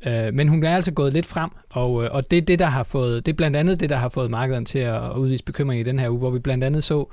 Øh, 0.06 0.34
men 0.34 0.48
hun 0.48 0.64
er 0.64 0.74
altså 0.74 0.92
gået 0.92 1.14
lidt 1.14 1.26
frem, 1.26 1.50
og, 1.70 2.04
øh, 2.04 2.10
og 2.12 2.30
det, 2.30 2.36
er 2.36 2.42
det, 2.42 2.58
der 2.58 2.66
har 2.66 2.82
fået, 2.82 3.26
det 3.26 3.32
er 3.32 3.36
blandt 3.36 3.56
andet 3.56 3.80
det, 3.80 3.90
der 3.90 3.96
har 3.96 4.08
fået 4.08 4.30
markedet 4.30 4.66
til 4.66 4.78
at 4.78 5.16
udvise 5.16 5.44
bekymring 5.52 5.81
i 5.81 5.82
den 5.82 5.99
her 5.99 6.10
uge, 6.10 6.19
hvor 6.19 6.31
vi 6.31 6.38
blandt 6.38 6.64
andet 6.64 6.84
så 6.84 7.06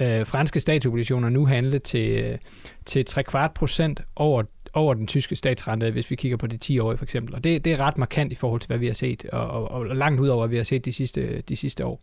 øh, 0.00 0.26
franske 0.26 0.60
statsobligationer 0.60 1.28
nu 1.28 1.46
handle 1.46 1.78
til, 1.78 2.10
øh, 2.10 2.38
til 2.84 3.04
3 3.04 3.22
kvart 3.22 3.54
procent 3.54 4.00
over, 4.16 4.42
over 4.72 4.94
den 4.94 5.06
tyske 5.06 5.36
statsrente, 5.36 5.90
hvis 5.90 6.10
vi 6.10 6.16
kigger 6.16 6.36
på 6.36 6.46
de 6.46 6.56
10 6.56 6.78
år 6.78 6.96
for 6.96 7.04
eksempel. 7.04 7.34
Og 7.34 7.44
det, 7.44 7.64
det 7.64 7.72
er 7.72 7.80
ret 7.80 7.98
markant 7.98 8.32
i 8.32 8.34
forhold 8.34 8.60
til, 8.60 8.68
hvad 8.68 8.78
vi 8.78 8.86
har 8.86 8.94
set, 8.94 9.24
og, 9.24 9.48
og, 9.48 9.70
og 9.70 9.96
langt 9.96 10.20
ud 10.20 10.28
over, 10.28 10.46
hvad 10.46 10.50
vi 10.50 10.56
har 10.56 10.64
set 10.64 10.84
de 10.84 10.92
sidste, 10.92 11.40
de 11.40 11.56
sidste 11.56 11.86
år. 11.86 12.00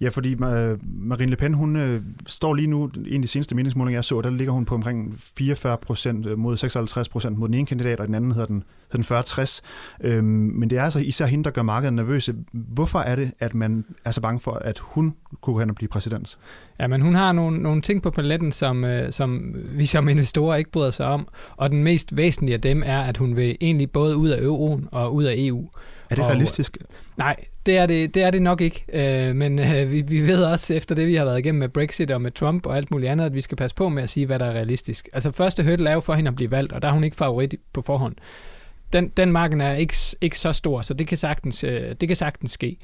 Ja, 0.00 0.08
fordi 0.08 0.34
uh, 0.34 0.40
Marine 0.82 1.30
Le 1.30 1.36
Pen, 1.36 1.54
hun 1.54 1.76
uh, 1.76 2.00
står 2.26 2.54
lige 2.54 2.66
nu, 2.68 2.90
en 3.06 3.14
af 3.14 3.22
de 3.22 3.28
seneste 3.28 3.54
meningsmålinger, 3.54 3.96
jeg 3.96 4.04
så, 4.04 4.20
der 4.20 4.30
ligger 4.30 4.52
hun 4.52 4.64
på 4.64 4.74
omkring 4.74 5.20
44 5.36 5.76
procent 5.76 6.26
øh, 6.26 6.38
mod 6.38 6.56
56 6.56 7.08
procent 7.08 7.38
mod 7.38 7.48
den 7.48 7.54
ene 7.54 7.66
kandidat, 7.66 8.00
og 8.00 8.06
den 8.06 8.14
anden 8.14 8.32
hedder 8.32 8.46
den, 8.46 8.64
hedder 8.92 9.22
den 9.22 9.44
40-60. 9.44 9.60
Øhm, 10.00 10.24
men 10.24 10.70
det 10.70 10.78
er 10.78 10.82
altså 10.82 10.98
især 10.98 11.26
hende, 11.26 11.44
der 11.44 11.50
gør 11.50 11.62
markedet 11.62 11.94
nervøse. 11.94 12.34
Hvorfor 12.52 12.98
er 12.98 13.16
det, 13.16 13.32
at 13.38 13.54
man 13.54 13.84
er 14.04 14.10
så 14.10 14.20
bange 14.20 14.40
for, 14.40 14.52
at 14.52 14.78
hun 14.78 15.14
kunne 15.40 15.60
hen 15.60 15.70
og 15.70 15.76
blive 15.76 15.88
præsident? 15.88 16.38
Ja, 16.80 16.86
men 16.86 17.00
hun 17.00 17.14
har 17.14 17.32
nogle, 17.32 17.62
nogle 17.62 17.82
ting 17.82 18.02
på 18.02 18.10
paletten, 18.10 18.52
som, 18.52 18.84
øh, 18.84 19.12
som 19.12 19.54
vi 19.54 19.86
som 19.86 20.08
investorer 20.08 20.56
ikke 20.56 20.70
bryder 20.70 20.90
sig 20.90 21.06
om, 21.06 21.28
og 21.56 21.70
den 21.70 21.84
mest 21.84 22.16
væsentlige 22.16 22.54
af 22.54 22.60
dem 22.60 22.82
er, 22.86 23.02
at 23.02 23.16
hun 23.16 23.36
vil 23.36 23.56
egentlig 23.60 23.90
både 23.90 24.16
ud 24.16 24.28
af 24.28 24.42
euroen 24.42 24.88
og 24.92 25.14
ud 25.14 25.24
af 25.24 25.34
EU. 25.36 25.68
Er 26.10 26.14
det 26.14 26.24
og, 26.24 26.30
realistisk? 26.30 26.78
Nej, 27.16 27.36
det 27.66 27.78
er 27.78 27.86
det, 27.86 28.14
det, 28.14 28.22
er 28.22 28.30
det 28.30 28.42
nok 28.42 28.60
ikke. 28.60 28.84
Øh, 28.92 29.36
men 29.36 29.58
øh, 29.58 29.92
vi, 29.92 30.00
vi 30.00 30.26
ved 30.26 30.44
også, 30.44 30.74
efter 30.74 30.94
det 30.94 31.06
vi 31.06 31.14
har 31.14 31.24
været 31.24 31.38
igennem 31.38 31.58
med 31.58 31.68
Brexit 31.68 32.10
og 32.10 32.22
med 32.22 32.30
Trump 32.30 32.66
og 32.66 32.76
alt 32.76 32.90
muligt 32.90 33.10
andet, 33.10 33.24
at 33.24 33.34
vi 33.34 33.40
skal 33.40 33.56
passe 33.56 33.76
på 33.76 33.88
med 33.88 34.02
at 34.02 34.10
sige, 34.10 34.26
hvad 34.26 34.38
der 34.38 34.46
er 34.46 34.52
realistisk. 34.52 35.08
Altså 35.12 35.30
første 35.30 35.64
hurdle 35.64 35.90
er 35.90 35.94
jo 35.94 36.00
for 36.00 36.14
hende 36.14 36.28
at 36.28 36.34
blive 36.34 36.50
valgt, 36.50 36.72
og 36.72 36.82
der 36.82 36.88
er 36.88 36.92
hun 36.92 37.04
ikke 37.04 37.16
favorit 37.16 37.54
på 37.72 37.82
forhånd. 37.82 38.14
Den, 38.92 39.08
den 39.08 39.32
marken 39.32 39.60
er 39.60 39.74
ikke, 39.74 39.94
ikke 40.20 40.38
så 40.38 40.52
stor, 40.52 40.82
så 40.82 40.94
det 40.94 41.06
kan 41.06 41.18
sagtens, 41.18 41.64
øh, 41.64 41.94
det 42.00 42.08
kan 42.08 42.16
sagtens 42.16 42.50
ske. 42.50 42.76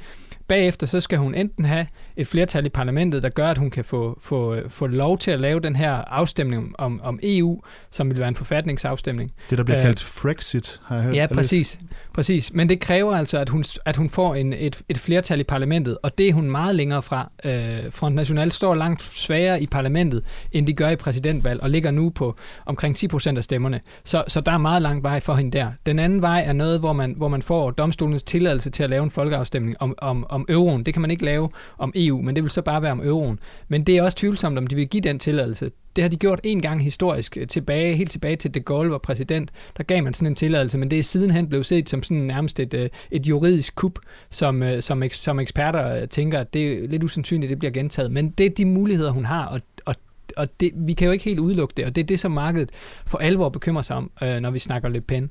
Bagefter 0.48 0.86
så 0.86 1.00
skal 1.00 1.18
hun 1.18 1.34
enten 1.34 1.64
have 1.64 1.86
et 2.16 2.26
flertal 2.26 2.66
i 2.66 2.68
parlamentet, 2.68 3.22
der 3.22 3.28
gør, 3.28 3.48
at 3.48 3.58
hun 3.58 3.70
kan 3.70 3.84
få, 3.84 4.18
få, 4.20 4.56
få 4.68 4.86
lov 4.86 5.18
til 5.18 5.30
at 5.30 5.40
lave 5.40 5.60
den 5.60 5.76
her 5.76 5.92
afstemning 5.92 6.74
om, 6.78 7.00
om 7.02 7.18
EU, 7.22 7.60
som 7.90 8.10
vil 8.10 8.18
være 8.18 8.28
en 8.28 8.34
forfatningsafstemning. 8.34 9.32
Det, 9.50 9.58
der 9.58 9.64
bliver 9.64 9.78
uh, 9.78 9.84
kaldt 9.84 10.00
Frexit, 10.00 10.80
har 10.84 10.94
jeg 10.94 11.04
hørt. 11.04 11.14
Ja, 11.14 11.26
præcis, 11.26 11.78
præcis. 12.14 12.52
Men 12.52 12.68
det 12.68 12.80
kræver 12.80 13.16
altså, 13.16 13.38
at 13.38 13.48
hun, 13.48 13.64
at 13.84 13.96
hun 13.96 14.10
får 14.10 14.34
en, 14.34 14.52
et, 14.52 14.82
et 14.88 14.98
flertal 14.98 15.40
i 15.40 15.44
parlamentet, 15.44 15.98
og 16.02 16.18
det 16.18 16.28
er 16.28 16.32
hun 16.32 16.50
meget 16.50 16.74
længere 16.74 17.02
fra. 17.02 17.30
Uh, 17.44 17.50
Front 17.92 18.14
National 18.14 18.52
står 18.52 18.74
langt 18.74 19.02
svagere 19.02 19.62
i 19.62 19.66
parlamentet, 19.66 20.24
end 20.52 20.66
de 20.66 20.72
gør 20.72 20.88
i 20.88 20.96
præsidentvalg, 20.96 21.62
og 21.62 21.70
ligger 21.70 21.90
nu 21.90 22.10
på 22.10 22.34
omkring 22.66 22.96
10 22.96 23.08
procent 23.08 23.38
af 23.38 23.44
stemmerne. 23.44 23.80
Så, 24.04 24.24
så 24.28 24.40
der 24.40 24.52
er 24.52 24.58
meget 24.58 24.82
lang 24.82 25.02
vej 25.02 25.20
for 25.20 25.34
hende 25.34 25.58
der. 25.58 25.70
Den 25.86 25.98
anden 25.98 26.22
vej 26.22 26.44
er 26.46 26.52
noget, 26.52 26.80
hvor 26.80 26.92
man, 26.92 27.14
hvor 27.16 27.28
man 27.28 27.42
får 27.42 27.70
domstolens 27.70 28.22
tilladelse 28.22 28.70
til 28.70 28.82
at 28.82 28.90
lave 28.90 29.04
en 29.04 29.10
folkeafstemning 29.10 29.76
om, 29.80 29.94
om, 29.98 30.26
om 30.28 30.37
om 30.38 30.46
euroen. 30.48 30.82
Det 30.82 30.94
kan 30.94 31.00
man 31.00 31.10
ikke 31.10 31.24
lave 31.24 31.48
om 31.78 31.92
EU, 31.94 32.22
men 32.22 32.36
det 32.36 32.44
vil 32.44 32.50
så 32.50 32.62
bare 32.62 32.82
være 32.82 32.92
om 32.92 33.00
euroen. 33.00 33.38
Men 33.68 33.84
det 33.84 33.96
er 33.96 34.02
også 34.02 34.16
tvivlsomt, 34.16 34.58
om 34.58 34.66
de 34.66 34.76
vil 34.76 34.88
give 34.88 35.00
den 35.00 35.18
tilladelse. 35.18 35.70
Det 35.96 36.04
har 36.04 36.08
de 36.08 36.16
gjort 36.16 36.40
en 36.44 36.62
gang 36.62 36.84
historisk, 36.84 37.36
øh, 37.36 37.46
tilbage, 37.46 37.96
helt 37.96 38.10
tilbage 38.10 38.36
til 38.36 38.54
de 38.54 38.60
Gaulle 38.60 38.90
var 38.90 38.98
præsident. 38.98 39.50
Der 39.76 39.82
gav 39.82 40.02
man 40.02 40.14
sådan 40.14 40.26
en 40.26 40.34
tilladelse, 40.34 40.78
men 40.78 40.90
det 40.90 40.98
er 40.98 41.02
sidenhen 41.02 41.48
blevet 41.48 41.66
set 41.66 41.88
som 41.88 42.02
sådan 42.02 42.22
nærmest 42.22 42.60
et, 42.60 42.74
øh, 42.74 42.88
et 43.10 43.26
juridisk 43.26 43.74
kup, 43.74 43.98
som, 44.30 44.62
øh, 44.62 44.82
som, 44.82 45.02
som 45.10 45.40
eksperter 45.40 46.06
tænker, 46.06 46.40
at 46.40 46.54
det 46.54 46.72
er 46.72 46.88
lidt 46.88 47.04
usandsynligt, 47.04 47.50
at 47.50 47.50
det 47.50 47.58
bliver 47.58 47.72
gentaget. 47.72 48.12
Men 48.12 48.30
det 48.30 48.46
er 48.46 48.50
de 48.50 48.64
muligheder, 48.64 49.10
hun 49.10 49.24
har, 49.24 49.46
og, 49.46 49.60
og 49.84 49.94
og 50.36 50.60
det, 50.60 50.70
vi 50.74 50.92
kan 50.92 51.06
jo 51.06 51.12
ikke 51.12 51.24
helt 51.24 51.38
udelukke 51.38 51.74
det, 51.76 51.84
og 51.84 51.94
det 51.94 52.02
er 52.02 52.06
det, 52.06 52.20
som 52.20 52.32
markedet 52.32 52.70
for 53.06 53.18
alvor 53.18 53.48
bekymrer 53.48 53.82
sig 53.82 53.96
om, 53.96 54.10
øh, 54.22 54.40
når 54.40 54.50
vi 54.50 54.58
snakker 54.58 54.88
Le 54.88 55.00
Pen. 55.00 55.30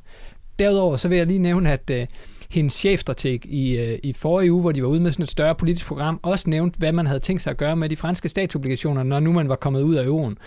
Derudover 0.60 0.98
så 0.98 1.08
vil 1.08 1.18
jeg 1.18 1.28
lige 1.28 1.40
nævne, 1.40 1.72
at 1.72 1.90
øh, 1.90 2.08
hendes 2.50 2.74
chefstrateg 2.74 3.46
i, 3.46 3.78
øh, 3.78 4.00
i 4.04 4.14
forrige 4.14 4.52
uge, 4.52 4.62
hvor 4.62 4.72
de 4.72 4.82
var 4.82 4.90
ude 4.90 5.00
med 5.00 5.12
sådan 5.12 5.24
et 5.24 5.30
større 5.30 5.56
politisk 5.56 5.86
program, 5.86 6.20
også 6.24 6.50
nævnt, 6.50 6.76
hvad 6.76 6.92
man 6.92 7.08
havde 7.08 7.20
tænkt 7.20 7.42
sig 7.42 7.52
at 7.52 7.58
gøre 7.58 7.76
med 7.76 7.90
de 7.90 7.96
franske 7.96 8.30
statsobligationer, 8.30 9.04
når 9.04 9.20
nu 9.20 9.34
man 9.34 9.50
var 9.50 9.56
kommet 9.56 9.82
ud 9.82 9.96
af 9.96 10.06
euroen. 10.06 10.38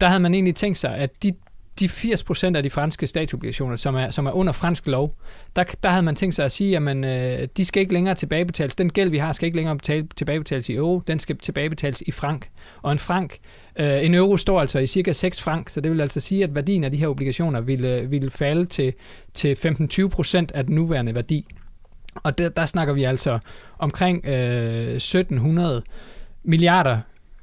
Der 0.00 0.06
havde 0.06 0.20
man 0.20 0.34
egentlig 0.34 0.54
tænkt 0.54 0.78
sig, 0.78 0.96
at 0.96 1.22
de 1.22 1.32
de 1.80 1.86
80% 1.86 2.56
af 2.56 2.62
de 2.62 2.70
franske 2.70 3.06
statsobligationer, 3.06 3.76
som 3.76 3.94
er, 3.94 4.10
som 4.10 4.26
er 4.26 4.30
under 4.30 4.52
fransk 4.52 4.86
lov, 4.86 5.16
der, 5.56 5.64
der 5.82 5.88
havde 5.88 6.02
man 6.02 6.16
tænkt 6.16 6.34
sig 6.34 6.44
at 6.44 6.52
sige, 6.52 6.76
at 6.76 6.96
øh, 6.96 7.48
de 7.56 7.64
skal 7.64 7.80
ikke 7.80 7.92
længere 7.92 8.14
tilbagebetales. 8.14 8.76
Den 8.76 8.92
gæld, 8.92 9.10
vi 9.10 9.18
har, 9.18 9.32
skal 9.32 9.46
ikke 9.46 9.56
længere 9.56 9.76
betale, 9.76 10.06
tilbagebetales 10.16 10.68
i 10.68 10.74
euro, 10.74 11.02
den 11.06 11.18
skal 11.18 11.38
tilbagebetales 11.38 12.02
i 12.06 12.10
frank. 12.10 12.48
Og 12.82 12.92
en 12.92 12.98
frank, 12.98 13.38
øh, 13.76 14.04
en 14.04 14.14
euro 14.14 14.36
står 14.36 14.60
altså 14.60 14.78
i 14.78 14.86
cirka 14.86 15.12
6 15.12 15.42
frank, 15.42 15.68
så 15.68 15.80
det 15.80 15.92
vil 15.92 16.00
altså 16.00 16.20
sige, 16.20 16.44
at 16.44 16.54
værdien 16.54 16.84
af 16.84 16.90
de 16.90 16.96
her 16.96 17.08
obligationer 17.08 17.60
ville, 17.60 18.06
ville 18.10 18.30
falde 18.30 18.64
til, 18.64 18.92
til 19.34 19.54
15-20% 19.54 20.46
af 20.54 20.64
den 20.64 20.74
nuværende 20.74 21.14
værdi. 21.14 21.46
Og 22.22 22.38
der, 22.38 22.48
der 22.48 22.66
snakker 22.66 22.94
vi 22.94 23.04
altså 23.04 23.38
omkring 23.78 24.26
øh, 24.26 24.94
1700 24.94 25.82
milliarder 26.44 27.00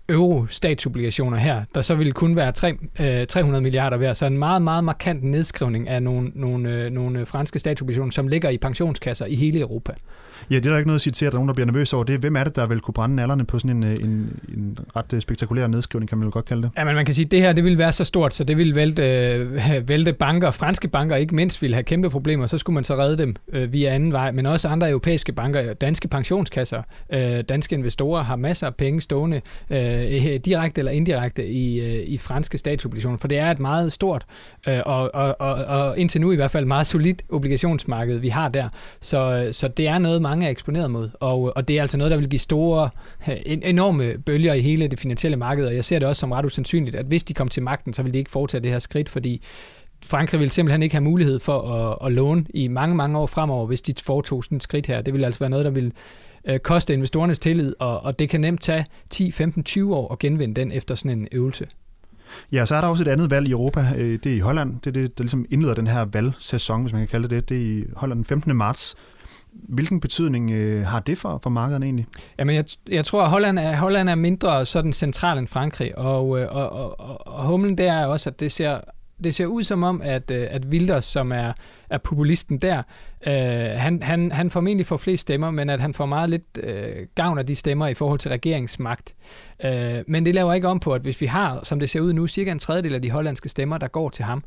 euro 0.10 0.46
statsobligationer 0.50 1.38
her, 1.38 1.64
der 1.76 1.82
så 1.82 1.96
ville 1.96 2.14
kun 2.14 2.36
være 2.36 2.52
3, 2.52 2.78
øh, 3.00 3.28
300 3.28 3.62
milliarder 3.62 3.98
værd. 3.98 4.16
Så 4.16 4.26
en 4.26 4.38
meget, 4.38 4.62
meget 4.62 4.84
markant 4.84 5.24
nedskrivning 5.24 5.90
af 5.90 6.04
nogle, 6.04 6.32
nogle, 6.36 6.70
øh, 6.70 6.92
nogle 6.92 7.26
franske 7.26 7.60
statsobligationer, 7.60 8.12
som 8.12 8.28
ligger 8.28 8.50
i 8.50 8.58
pensionskasser 8.58 9.26
i 9.26 9.36
hele 9.36 9.60
Europa. 9.60 9.94
Ja, 10.50 10.56
det 10.56 10.66
er 10.66 10.70
der 10.70 10.78
ikke 10.78 10.88
noget 10.88 10.98
at 10.98 11.02
sige 11.02 11.14
til, 11.14 11.26
at 11.26 11.32
der 11.32 11.38
er 11.38 11.40
nogen, 11.40 11.48
der 11.48 11.54
bliver 11.54 11.66
nervøs 11.66 11.94
over 11.94 12.04
det. 12.04 12.20
Hvem 12.20 12.36
er 12.36 12.44
det, 12.44 12.56
der 12.56 12.68
vil 12.68 12.80
kunne 12.80 12.94
brænde 12.94 13.16
nallerne 13.16 13.46
på 13.46 13.60
sådan 13.60 13.78
en, 13.78 13.84
øh, 13.84 13.92
en, 13.92 14.40
en 14.58 14.78
ret 14.96 15.14
øh, 15.14 15.22
spektakulær 15.22 15.68
nedskrivning, 15.68 16.10
kan 16.10 16.18
man 16.18 16.28
jo 16.28 16.34
godt 16.34 16.46
kalde 16.46 16.62
det? 16.62 16.72
Ja, 16.78 16.84
men 16.84 16.96
man 16.96 17.06
kan 17.06 17.16
sige, 17.16 17.26
at 17.26 17.32
det 17.32 17.42
her 17.42 17.54
det 17.54 17.64
ville 17.64 17.78
være 17.78 17.92
så 17.92 18.04
stort, 18.04 18.34
så 18.34 18.44
det 18.44 18.58
ville 18.58 18.76
vælte, 18.76 19.04
øh, 19.04 19.88
vælte 19.88 20.14
banker, 20.14 20.52
franske 20.52 20.88
banker 20.88 21.16
ikke 21.16 21.36
mindst 21.36 21.62
ville 21.62 21.74
have 21.74 21.84
kæmpe 21.84 22.10
problemer, 22.10 22.46
så 22.46 22.58
skulle 22.58 22.74
man 22.74 22.84
så 22.84 22.96
redde 22.96 23.18
dem 23.18 23.36
øh, 23.52 23.74
via 23.74 23.96
anden 23.96 24.12
vej, 24.12 24.32
men 24.32 24.46
også 24.46 24.68
andre 24.68 24.90
europæiske 24.90 25.34
banker, 25.34 25.74
danske 25.74 26.08
pensionskasser, 26.08 26.82
øh, 27.14 27.42
danske 27.50 27.76
investorer 27.76 28.24
har 28.24 28.36
masser 28.36 28.68
af 28.68 28.76
penge 28.76 29.02
stående 29.02 29.42
øh, 29.70 29.93
Øh, 29.94 30.26
øh, 30.34 30.40
direkte 30.46 30.80
eller 30.80 30.92
indirekte 30.92 31.48
i, 31.48 31.80
øh, 31.80 32.08
i 32.08 32.18
franske 32.18 32.58
statsobligationer, 32.58 33.18
for 33.18 33.28
det 33.28 33.38
er 33.38 33.52
et 33.52 33.60
meget 33.60 33.92
stort 33.92 34.26
øh, 34.68 34.80
og, 34.86 35.16
og, 35.16 35.36
og, 35.40 35.54
og 35.54 35.98
indtil 35.98 36.22
nu 36.22 36.32
i 36.32 36.36
hvert 36.36 36.52
fald 36.52 36.66
meget 36.66 36.88
solidt 36.88 37.24
obligationsmarked, 37.30 38.18
vi 38.18 38.30
har 38.30 38.50
der. 38.50 38.70
Så, 39.02 39.44
øh, 39.48 39.54
så 39.54 39.68
det 39.68 39.88
er 39.88 39.98
noget, 39.98 40.22
mange 40.22 40.46
er 40.46 40.50
eksponeret 40.50 40.92
mod, 40.92 41.10
og, 41.20 41.54
og 41.56 41.68
det 41.68 41.78
er 41.78 41.82
altså 41.82 41.98
noget, 41.98 42.12
der 42.12 42.18
vil 42.18 42.30
give 42.30 42.40
store, 42.40 42.90
enorme 43.46 44.18
bølger 44.26 44.54
i 44.54 44.62
hele 44.62 44.88
det 44.88 45.00
finansielle 45.00 45.38
marked, 45.38 45.66
og 45.66 45.76
jeg 45.76 45.86
ser 45.86 46.00
det 46.00 46.08
også 46.08 46.20
som 46.20 46.32
ret 46.32 46.46
usandsynligt, 46.46 46.96
at 46.96 47.06
hvis 47.06 47.24
de 47.24 47.34
kom 47.34 47.48
til 47.48 47.64
magten, 47.64 47.94
så 47.94 48.04
vil 48.04 48.14
de 48.14 48.18
ikke 48.18 48.32
foretage 48.32 48.64
det 48.64 48.72
her 48.72 48.80
skridt, 48.80 49.10
fordi 49.10 49.42
Frankrig 50.06 50.40
vil 50.40 50.50
simpelthen 50.50 50.84
ikke 50.84 50.96
have 50.96 51.04
mulighed 51.04 51.40
for 51.40 51.72
at, 51.72 52.08
at 52.08 52.12
låne 52.12 52.46
i 52.54 52.68
mange, 52.68 52.96
mange 52.96 53.20
år 53.20 53.28
fremover, 53.28 53.68
hvis 53.68 53.82
de 53.82 53.94
foretog 54.04 54.44
sådan 54.44 54.56
et 54.56 54.64
skridt 54.64 54.88
her. 54.88 55.02
Det 55.02 55.14
vil 55.14 55.26
altså 55.26 55.40
være 55.40 55.50
noget, 55.50 55.66
der 55.66 55.72
vil 55.72 55.94
øh, 56.46 56.60
koste 56.60 56.94
investorernes 56.94 57.40
tillid, 57.40 57.74
og, 57.80 58.04
og 58.04 58.20
det 58.20 58.30
kan 58.30 58.42
nemt 58.42 58.62
tage 58.62 58.86
10, 59.10 59.32
15, 59.32 59.64
20 59.64 59.96
år 59.96 60.12
at 60.12 60.20
genvinde 60.20 60.56
den 60.56 60.72
efter 60.72 60.96
sådan 60.96 61.20
en 61.20 61.28
øvelse. 61.32 61.68
Ja, 62.52 62.66
så 62.66 62.76
er 62.76 62.82
der 62.82 62.88
også 62.88 63.04
et 63.04 63.08
andet 63.08 63.32
valg 63.32 63.48
i 63.48 63.52
Europa. 63.52 63.88
Øh, 63.98 64.20
det 64.24 64.26
er 64.26 64.36
i 64.36 64.40
Holland. 64.40 64.80
Det 64.80 64.88
er 64.88 65.02
det, 65.02 65.18
der 65.18 65.24
ligesom 65.24 65.46
indleder 65.52 65.74
den 65.74 65.88
her 65.88 66.06
valgsæson, 66.06 66.82
hvis 66.82 66.94
man 66.94 67.02
kan 67.02 67.08
kalde 67.08 67.28
det 67.28 67.32
det. 67.32 67.50
Det 67.50 67.58
er 67.58 67.62
i 67.62 67.84
Holland 67.96 68.18
den 68.18 68.26
15. 68.26 68.56
marts. 68.56 68.96
Hvilken 69.52 70.00
betydning 70.00 70.52
øh, 70.52 70.86
har 70.86 71.00
det 71.00 71.18
for, 71.18 71.40
for 71.44 71.50
markederne 71.50 71.86
egentlig? 71.86 72.08
Jamen, 72.40 72.56
jeg, 72.56 72.66
jeg 72.90 73.06
tror, 73.06 73.24
at 73.24 73.30
Holland 73.30 73.60
er, 73.60 73.76
Holland 73.76 74.10
er 74.10 74.16
mindre 74.16 74.66
sådan 74.66 74.94
central 74.94 75.38
end 75.38 75.48
Frankrig, 75.48 75.98
og, 75.98 76.40
øh, 76.40 76.56
og, 76.56 76.70
og, 76.70 77.00
og, 77.00 77.28
og 77.28 77.46
humlen 77.46 77.78
der 77.78 77.94
er 77.94 78.06
også, 78.06 78.30
at 78.30 78.40
det 78.40 78.52
ser 78.52 78.82
det 79.24 79.36
ser 79.36 79.46
ud 79.46 79.64
som 79.64 79.84
om, 79.84 80.02
at, 80.02 80.32
øh, 80.32 80.48
at 80.50 80.66
Wilders, 80.66 81.06
som 81.06 81.32
er, 81.32 81.54
er 81.90 81.98
populisten 81.98 82.58
der, 82.58 82.78
øh, 83.28 83.34
han, 83.80 84.04
han, 84.04 84.32
han 84.32 84.50
formentlig 84.50 84.86
får 84.86 84.98
flest 84.98 85.22
stemmer, 85.22 85.52
men 85.52 85.70
at 85.70 85.80
han 85.80 85.94
får 85.94 86.06
meget 86.06 86.30
lidt 86.30 86.60
øh, 86.64 87.08
gavn 87.16 87.38
af 87.38 87.46
de 87.46 87.56
stemmer 87.56 87.88
i 87.88 87.94
forhold 87.94 88.20
til 88.20 88.30
regeringsmagt. 88.30 89.16
Øh, 89.66 90.04
men 90.08 90.26
det 90.26 90.36
laver 90.36 90.54
ikke 90.54 90.68
om 90.68 90.80
på, 90.80 90.92
at 90.92 91.02
hvis 91.02 91.22
vi 91.22 91.26
har, 91.26 91.60
som 91.64 91.80
det 91.80 91.90
ser 91.90 92.00
ud 92.00 92.14
nu, 92.14 92.28
cirka 92.28 92.52
en 92.52 92.60
tredjedel 92.60 92.96
af 92.96 93.02
de 93.02 93.12
hollandske 93.12 93.50
stemmer, 93.50 93.78
der 93.78 93.88
går 93.88 94.10
til 94.10 94.26
ham, 94.26 94.44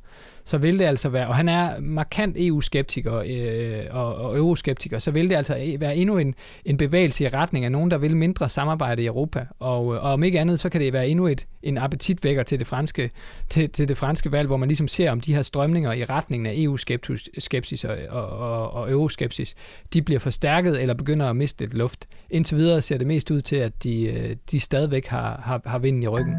så 0.47 0.59
vil 0.59 0.79
det 0.79 0.85
altså 0.85 1.09
være, 1.09 1.29
og 1.29 1.37
han 1.37 1.49
er 1.49 1.81
markant 1.81 2.37
EU-skeptiker 2.39 3.23
øh, 3.27 3.85
og, 3.91 4.15
og 4.15 4.39
euroskeptiker, 4.39 4.99
så 4.99 5.11
vil 5.11 5.31
det 5.31 5.37
altså 5.37 5.57
e, 5.59 5.81
være 5.81 5.97
endnu 5.97 6.19
en, 6.19 6.35
en 6.65 6.77
bevægelse 6.77 7.25
i 7.25 7.29
retning 7.29 7.65
af 7.65 7.73
nogen, 7.73 7.91
der 7.91 7.99
vil 7.99 8.17
mindre 8.17 8.49
samarbejde 8.49 9.03
i 9.03 9.07
Europa. 9.07 9.47
Og, 9.59 9.87
og 9.87 10.01
om 10.01 10.23
ikke 10.23 10.41
andet, 10.41 10.61
så 10.61 10.69
kan 10.69 10.81
det 10.81 10.93
være 10.93 11.09
endnu 11.09 11.27
et, 11.27 11.47
en 11.63 11.79
appetitvækker 11.79 12.43
til 12.43 12.59
det, 12.59 12.67
franske, 12.67 13.11
til, 13.49 13.71
til 13.71 13.89
det 13.89 13.97
franske 13.97 14.33
valg, 14.33 14.47
hvor 14.47 14.57
man 14.57 14.69
ligesom 14.69 14.89
ser 14.89 15.11
om 15.11 15.21
de 15.21 15.35
her 15.35 15.43
strømninger 15.43 15.93
i 15.93 16.05
retningen 16.05 16.47
af 16.47 16.55
EU-skepsis 16.57 17.85
og, 17.85 17.97
og, 18.09 18.29
og, 18.29 18.73
og 18.73 18.91
euroskepsis, 18.91 19.55
de 19.93 20.03
bliver 20.03 20.21
forstærket 20.21 20.83
eller 20.83 20.95
begynder 20.95 21.31
at 21.31 21.37
miste 21.37 21.61
lidt 21.61 21.75
luft. 21.75 22.07
Indtil 22.31 22.57
videre 22.57 22.83
ser 22.83 22.99
det 22.99 23.07
mest 23.07 23.31
ud 23.31 23.41
til, 23.41 23.57
at 23.57 23.83
de, 23.83 24.03
øh, 24.03 24.37
de 24.51 24.61
stadigvæk 24.61 25.07
har, 25.07 25.41
har, 25.45 25.61
har 25.65 25.79
vinden 25.79 26.03
i 26.03 26.09
ryggen. 26.09 26.35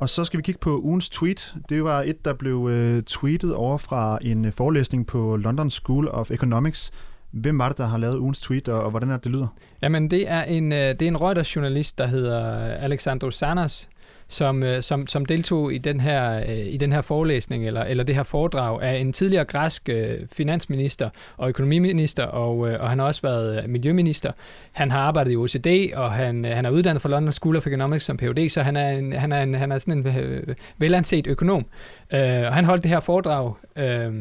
Og 0.00 0.08
så 0.08 0.24
skal 0.24 0.38
vi 0.38 0.42
kigge 0.42 0.58
på 0.58 0.80
ugens 0.80 1.08
tweet. 1.08 1.54
Det 1.68 1.84
var 1.84 2.02
et, 2.02 2.24
der 2.24 2.34
blev 2.34 2.68
øh, 2.70 3.02
tweetet 3.02 3.54
over 3.54 3.78
fra 3.78 4.18
en 4.22 4.44
øh, 4.44 4.52
forelæsning 4.52 5.06
på 5.06 5.36
London 5.36 5.70
School 5.70 6.08
of 6.08 6.30
Economics. 6.30 6.90
Hvem 7.30 7.58
var 7.58 7.68
det, 7.68 7.78
der 7.78 7.86
har 7.86 7.98
lavet 7.98 8.18
ugens 8.18 8.40
tweet, 8.40 8.68
og, 8.68 8.82
og 8.82 8.90
hvordan 8.90 9.10
er 9.10 9.14
det, 9.14 9.24
det 9.24 9.32
lyder? 9.32 9.46
Jamen, 9.82 10.10
det 10.10 10.30
er 10.30 10.42
en, 10.42 10.72
øh, 10.72 10.78
det 10.78 11.02
er 11.02 11.08
en 11.08 11.16
Reuters-journalist, 11.16 11.98
der 11.98 12.06
hedder 12.06 12.66
øh, 12.66 12.84
Alexandro 12.84 13.30
Sanas, 13.30 13.88
som, 14.28 14.64
øh, 14.64 14.82
som, 14.82 15.06
som 15.06 15.26
deltog 15.26 15.74
i 15.74 15.78
den 15.78 16.00
her, 16.00 16.38
øh, 16.48 16.66
i 16.66 16.76
den 16.76 16.92
her 16.92 17.00
forelæsning 17.00 17.66
eller, 17.66 17.84
eller 17.84 18.04
det 18.04 18.14
her 18.14 18.22
foredrag 18.22 18.82
af 18.82 18.96
en 18.98 19.12
tidligere 19.12 19.44
græsk 19.44 19.88
øh, 19.88 20.18
finansminister 20.32 21.10
og 21.36 21.48
økonomiminister, 21.48 22.24
og, 22.24 22.68
øh, 22.68 22.80
og 22.80 22.88
han 22.88 22.98
har 22.98 23.06
også 23.06 23.22
været 23.22 23.62
øh, 23.62 23.70
miljøminister. 23.70 24.32
Han 24.72 24.90
har 24.90 25.00
arbejdet 25.00 25.32
i 25.32 25.36
OECD, 25.36 25.92
og 25.94 26.12
han, 26.12 26.44
øh, 26.44 26.50
han 26.56 26.64
er 26.64 26.70
uddannet 26.70 27.02
fra 27.02 27.08
London 27.08 27.32
School 27.32 27.56
of 27.56 27.66
Economics 27.66 28.04
som 28.04 28.16
Ph.D., 28.16 28.48
så 28.48 28.62
han 28.62 28.76
er, 28.76 28.90
en, 28.90 29.12
han 29.12 29.32
er, 29.32 29.42
en, 29.42 29.54
han 29.54 29.72
er 29.72 29.78
sådan 29.78 30.06
en 30.06 30.56
velanset 30.78 31.26
økonom. 31.26 31.66
Uh, 32.14 32.18
og 32.20 32.54
han 32.54 32.64
holdt 32.64 32.82
det 32.82 32.90
her 32.90 33.00
foredrag, 33.00 33.54
uh, 33.76 34.14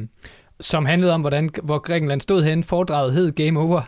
som 0.59 0.85
handlede 0.85 1.13
om, 1.13 1.21
hvordan, 1.21 1.49
hvor 1.63 1.77
Grækenland 1.77 2.21
stod 2.21 2.43
hen. 2.43 2.63
Foredraget 2.63 3.13
hed 3.13 3.31
Game 3.31 3.59
Over 3.59 3.81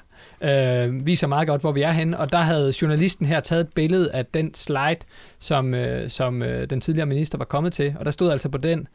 øh, 0.44 1.06
viser 1.06 1.28
meget 1.28 1.48
godt, 1.48 1.62
hvor 1.62 1.72
vi 1.72 1.82
er 1.82 1.92
henne. 1.92 2.20
Og 2.20 2.32
der 2.32 2.38
havde 2.38 2.74
journalisten 2.82 3.26
her 3.26 3.40
taget 3.40 3.62
et 3.62 3.74
billede 3.74 4.12
af 4.12 4.26
den 4.26 4.56
slide, 4.56 5.00
som, 5.40 5.74
øh, 5.74 6.10
som 6.10 6.44
øh, 6.44 6.70
den 6.70 6.82
tidligere 6.82 7.06
minister 7.06 7.38
var 7.38 7.46
kommet 7.46 7.74
til. 7.74 7.96
Og 8.00 8.06
der 8.06 8.12
stod 8.12 8.32
altså 8.32 8.50
på 8.50 8.58
den, 8.58 8.88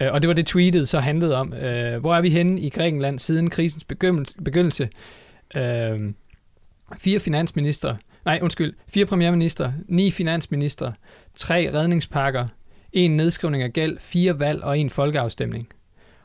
øh, 0.00 0.12
og 0.12 0.22
det 0.22 0.28
var 0.28 0.34
det 0.34 0.46
tweetet 0.46 0.88
så 0.88 0.98
handlede 0.98 1.36
om. 1.36 1.54
Øh, 1.54 2.00
hvor 2.00 2.14
er 2.14 2.20
vi 2.20 2.30
henne 2.30 2.60
i 2.60 2.70
Grækenland 2.70 3.18
siden 3.18 3.50
krisens 3.50 3.84
begyndelse? 4.44 4.88
Øh, 5.56 6.12
fire 6.98 7.20
finansminister, 7.20 7.96
nej 8.24 8.38
undskyld, 8.42 8.74
fire 8.88 9.06
premierminister, 9.06 9.72
ni 9.88 10.10
finansminister, 10.10 10.92
tre 11.34 11.70
redningspakker, 11.74 12.46
en 12.92 13.16
nedskrivning 13.16 13.62
af 13.62 13.72
gæld, 13.72 13.98
fire 13.98 14.40
valg 14.40 14.64
og 14.64 14.78
en 14.78 14.90
folkeafstemning. 14.90 15.68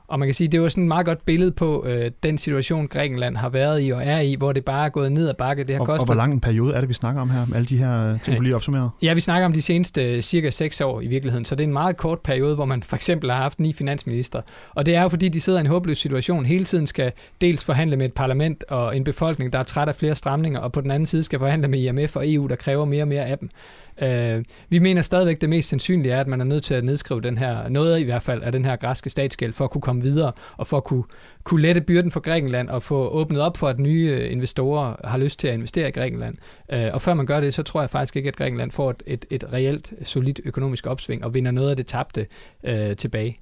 Og 0.07 0.19
man 0.19 0.27
kan 0.27 0.35
sige, 0.35 0.47
det 0.47 0.61
var 0.61 0.69
sådan 0.69 0.83
et 0.83 0.87
meget 0.87 1.05
godt 1.05 1.25
billede 1.25 1.51
på 1.51 1.85
øh, 1.85 2.11
den 2.23 2.37
situation, 2.37 2.87
Grækenland 2.87 3.37
har 3.37 3.49
været 3.49 3.83
i 3.83 3.89
og 3.89 4.01
er 4.05 4.19
i, 4.19 4.35
hvor 4.35 4.53
det 4.53 4.65
bare 4.65 4.85
er 4.85 4.89
gået 4.89 5.11
ned 5.11 5.29
ad 5.29 5.33
bakke. 5.33 5.63
Det 5.63 5.75
har 5.75 5.79
og, 5.81 5.85
kostet... 5.85 6.01
og 6.01 6.05
hvor 6.05 6.15
lang 6.15 6.33
en 6.33 6.39
periode 6.39 6.73
er 6.73 6.79
det, 6.79 6.89
vi 6.89 6.93
snakker 6.93 7.21
om 7.21 7.29
her, 7.29 7.45
med 7.45 7.55
alle 7.55 7.65
de 7.65 7.77
her 7.77 8.17
ting, 8.17 8.37
du 8.37 8.41
lige 8.41 8.55
opsummeret? 8.55 8.89
Ja, 9.01 9.13
vi 9.13 9.21
snakker 9.21 9.45
om 9.45 9.53
de 9.53 9.61
seneste 9.61 10.03
øh, 10.03 10.21
cirka 10.21 10.49
seks 10.49 10.81
år 10.81 11.01
i 11.01 11.07
virkeligheden, 11.07 11.45
så 11.45 11.55
det 11.55 11.63
er 11.63 11.67
en 11.67 11.73
meget 11.73 11.97
kort 11.97 12.19
periode, 12.19 12.55
hvor 12.55 12.65
man 12.65 12.83
for 12.83 12.95
eksempel 12.95 13.31
har 13.31 13.37
haft 13.37 13.59
ni 13.59 13.73
finansminister. 13.73 14.41
Og 14.75 14.85
det 14.85 14.95
er 14.95 15.01
jo 15.01 15.07
fordi, 15.07 15.29
de 15.29 15.41
sidder 15.41 15.59
i 15.59 15.61
en 15.61 15.67
håbløs 15.67 15.97
situation, 15.97 16.45
hele 16.45 16.65
tiden 16.65 16.87
skal 16.87 17.11
dels 17.41 17.65
forhandle 17.65 17.97
med 17.97 18.05
et 18.05 18.13
parlament 18.13 18.63
og 18.69 18.97
en 18.97 19.03
befolkning, 19.03 19.53
der 19.53 19.59
er 19.59 19.63
træt 19.63 19.87
af 19.87 19.95
flere 19.95 20.15
stramninger, 20.15 20.59
og 20.59 20.71
på 20.71 20.81
den 20.81 20.91
anden 20.91 21.05
side 21.05 21.23
skal 21.23 21.39
forhandle 21.39 21.67
med 21.67 21.79
IMF 21.79 22.15
og 22.15 22.31
EU, 22.31 22.47
der 22.47 22.55
kræver 22.55 22.85
mere 22.85 23.03
og 23.03 23.07
mere 23.07 23.25
af 23.25 23.37
dem. 23.37 23.49
Øh, 24.01 24.43
vi 24.69 24.79
mener 24.79 25.01
stadigvæk, 25.01 25.41
det 25.41 25.49
mest 25.49 25.69
sandsynlige 25.69 26.13
er, 26.13 26.19
at 26.19 26.27
man 26.27 26.41
er 26.41 26.45
nødt 26.45 26.63
til 26.63 26.73
at 26.73 26.83
nedskrive 26.83 27.21
den 27.21 27.37
her, 27.37 27.69
noget 27.69 27.99
i 27.99 28.03
hvert 28.03 28.23
fald 28.23 28.43
af 28.43 28.51
den 28.51 28.65
her 28.65 28.75
græske 28.75 29.09
statsgæld, 29.09 29.53
for 29.53 29.63
at 29.63 29.71
kunne 29.71 29.81
komme 29.81 30.01
videre, 30.01 30.31
og 30.57 30.67
for 30.67 30.77
at 30.77 30.83
kunne, 30.83 31.03
kunne 31.43 31.61
lette 31.61 31.81
byrden 31.81 32.11
for 32.11 32.19
Grækenland, 32.19 32.69
og 32.69 32.83
få 32.83 33.07
åbnet 33.07 33.41
op 33.41 33.57
for, 33.57 33.67
at 33.67 33.79
nye 33.79 34.17
øh, 34.19 34.31
investorer 34.31 34.95
har 35.03 35.17
lyst 35.17 35.39
til 35.39 35.47
at 35.47 35.53
investere 35.53 35.87
i 35.87 35.91
Grækenland. 35.91 36.35
Øh, 36.73 36.89
og 36.93 37.01
før 37.01 37.13
man 37.13 37.25
gør 37.25 37.39
det, 37.39 37.53
så 37.53 37.63
tror 37.63 37.81
jeg 37.81 37.89
faktisk 37.89 38.15
ikke, 38.15 38.27
at 38.27 38.35
Grækenland 38.35 38.71
får 38.71 38.89
et, 38.89 39.03
et, 39.07 39.25
et 39.29 39.53
reelt, 39.53 39.93
øh, 39.99 40.05
solidt 40.05 40.41
økonomisk 40.45 40.87
opsving, 40.87 41.23
og 41.23 41.33
vinder 41.33 41.51
noget 41.51 41.69
af 41.69 41.77
det 41.77 41.85
tabte 41.85 42.27
øh, 42.63 42.95
tilbage. 42.95 43.39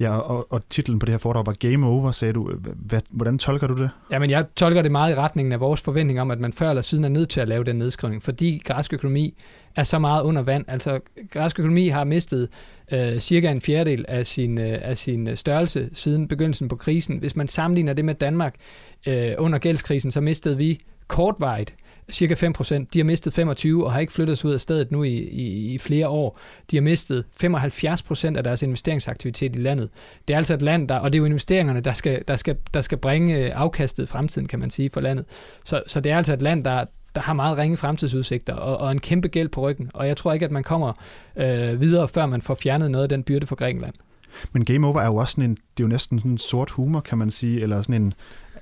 Ja, 0.00 0.18
og, 0.18 0.52
og 0.52 0.68
titlen 0.70 0.98
på 0.98 1.06
det 1.06 1.12
her 1.12 1.18
foredrag 1.18 1.46
var 1.46 1.52
Game 1.52 1.86
Over, 1.86 2.12
sagde 2.12 2.32
du. 2.32 2.50
Hvad, 2.74 3.00
hvordan 3.10 3.38
tolker 3.38 3.66
du 3.66 3.74
det? 3.74 3.90
Jamen, 4.10 4.30
jeg 4.30 4.46
tolker 4.56 4.82
det 4.82 4.92
meget 4.92 5.12
i 5.12 5.14
retningen 5.14 5.52
af 5.52 5.60
vores 5.60 5.80
forventning 5.80 6.20
om, 6.20 6.30
at 6.30 6.40
man 6.40 6.52
før 6.52 6.68
eller 6.68 6.82
siden 6.82 7.04
er 7.04 7.08
nødt 7.08 7.28
til 7.28 7.40
at 7.40 7.48
lave 7.48 7.64
den 7.64 7.76
nedskrivning, 7.76 8.22
fordi 8.22 8.62
græsk 8.64 8.92
økonomi 8.92 9.34
er 9.76 9.84
så 9.84 9.98
meget 9.98 10.22
under 10.22 10.42
vand. 10.42 10.64
Altså, 10.68 11.00
græsk 11.30 11.58
økonomi 11.58 11.88
har 11.88 12.04
mistet 12.04 12.48
øh, 12.92 13.18
cirka 13.18 13.50
en 13.50 13.60
fjerdedel 13.60 14.04
af 14.08 14.26
sin, 14.26 14.58
øh, 14.58 14.78
af 14.82 14.96
sin 14.96 15.28
øh, 15.28 15.36
størrelse 15.36 15.90
siden 15.92 16.28
begyndelsen 16.28 16.68
på 16.68 16.76
krisen. 16.76 17.18
Hvis 17.18 17.36
man 17.36 17.48
sammenligner 17.48 17.92
det 17.92 18.04
med 18.04 18.14
Danmark 18.14 18.54
øh, 19.06 19.32
under 19.38 19.58
gældskrisen, 19.58 20.10
så 20.10 20.20
mistede 20.20 20.56
vi 20.56 20.80
kortvarigt 21.08 21.74
cirka 22.10 22.34
5%. 22.34 22.86
De 22.92 22.98
har 22.98 23.04
mistet 23.04 23.32
25 23.32 23.84
og 23.84 23.92
har 23.92 24.00
ikke 24.00 24.12
flyttet 24.12 24.38
sig 24.38 24.48
ud 24.48 24.54
af 24.54 24.60
stedet 24.60 24.92
nu 24.92 25.02
i, 25.02 25.12
i, 25.12 25.74
i 25.74 25.78
flere 25.78 26.08
år. 26.08 26.38
De 26.70 26.76
har 26.76 26.82
mistet 26.82 27.24
75% 27.44 28.36
af 28.36 28.44
deres 28.44 28.62
investeringsaktivitet 28.62 29.56
i 29.56 29.58
landet. 29.58 29.88
Det 30.28 30.34
er 30.34 30.38
altså 30.38 30.54
et 30.54 30.62
land, 30.62 30.88
der, 30.88 30.98
og 30.98 31.12
det 31.12 31.18
er 31.18 31.20
jo 31.20 31.24
investeringerne, 31.24 31.80
der 31.80 31.92
skal, 31.92 32.22
der 32.28 32.36
skal, 32.36 32.56
der 32.74 32.80
skal 32.80 32.98
bringe 32.98 33.38
øh, 33.38 33.50
afkastet 33.54 34.02
i 34.02 34.06
fremtiden, 34.06 34.48
kan 34.48 34.58
man 34.58 34.70
sige, 34.70 34.90
for 34.90 35.00
landet. 35.00 35.24
Så, 35.64 35.82
så 35.86 36.00
det 36.00 36.12
er 36.12 36.16
altså 36.16 36.32
et 36.32 36.42
land, 36.42 36.64
der, 36.64 36.84
der 37.14 37.20
har 37.20 37.32
meget 37.32 37.58
ringe 37.58 37.76
fremtidsudsigter 37.76 38.54
og, 38.54 38.80
og 38.80 38.92
en 38.92 39.00
kæmpe 39.00 39.28
gæld 39.28 39.48
på 39.48 39.60
ryggen. 39.60 39.90
Og 39.94 40.08
jeg 40.08 40.16
tror 40.16 40.32
ikke, 40.32 40.44
at 40.44 40.52
man 40.52 40.62
kommer 40.62 40.92
øh, 41.36 41.80
videre, 41.80 42.08
før 42.08 42.26
man 42.26 42.42
får 42.42 42.54
fjernet 42.54 42.90
noget 42.90 43.02
af 43.02 43.08
den 43.08 43.22
byrde 43.22 43.46
for 43.46 43.56
Grækenland. 43.56 43.94
Men 44.52 44.64
Game 44.64 44.86
Over 44.86 45.00
er 45.00 45.06
jo 45.06 45.16
også 45.16 45.32
sådan 45.32 45.50
en, 45.50 45.50
det 45.50 45.82
er 45.82 45.84
jo 45.84 45.88
næsten 45.88 46.18
sådan 46.18 46.30
en 46.30 46.38
sort 46.38 46.70
humor, 46.70 47.00
kan 47.00 47.18
man 47.18 47.30
sige, 47.30 47.60
eller 47.60 47.82
sådan 47.82 48.02
en, 48.02 48.14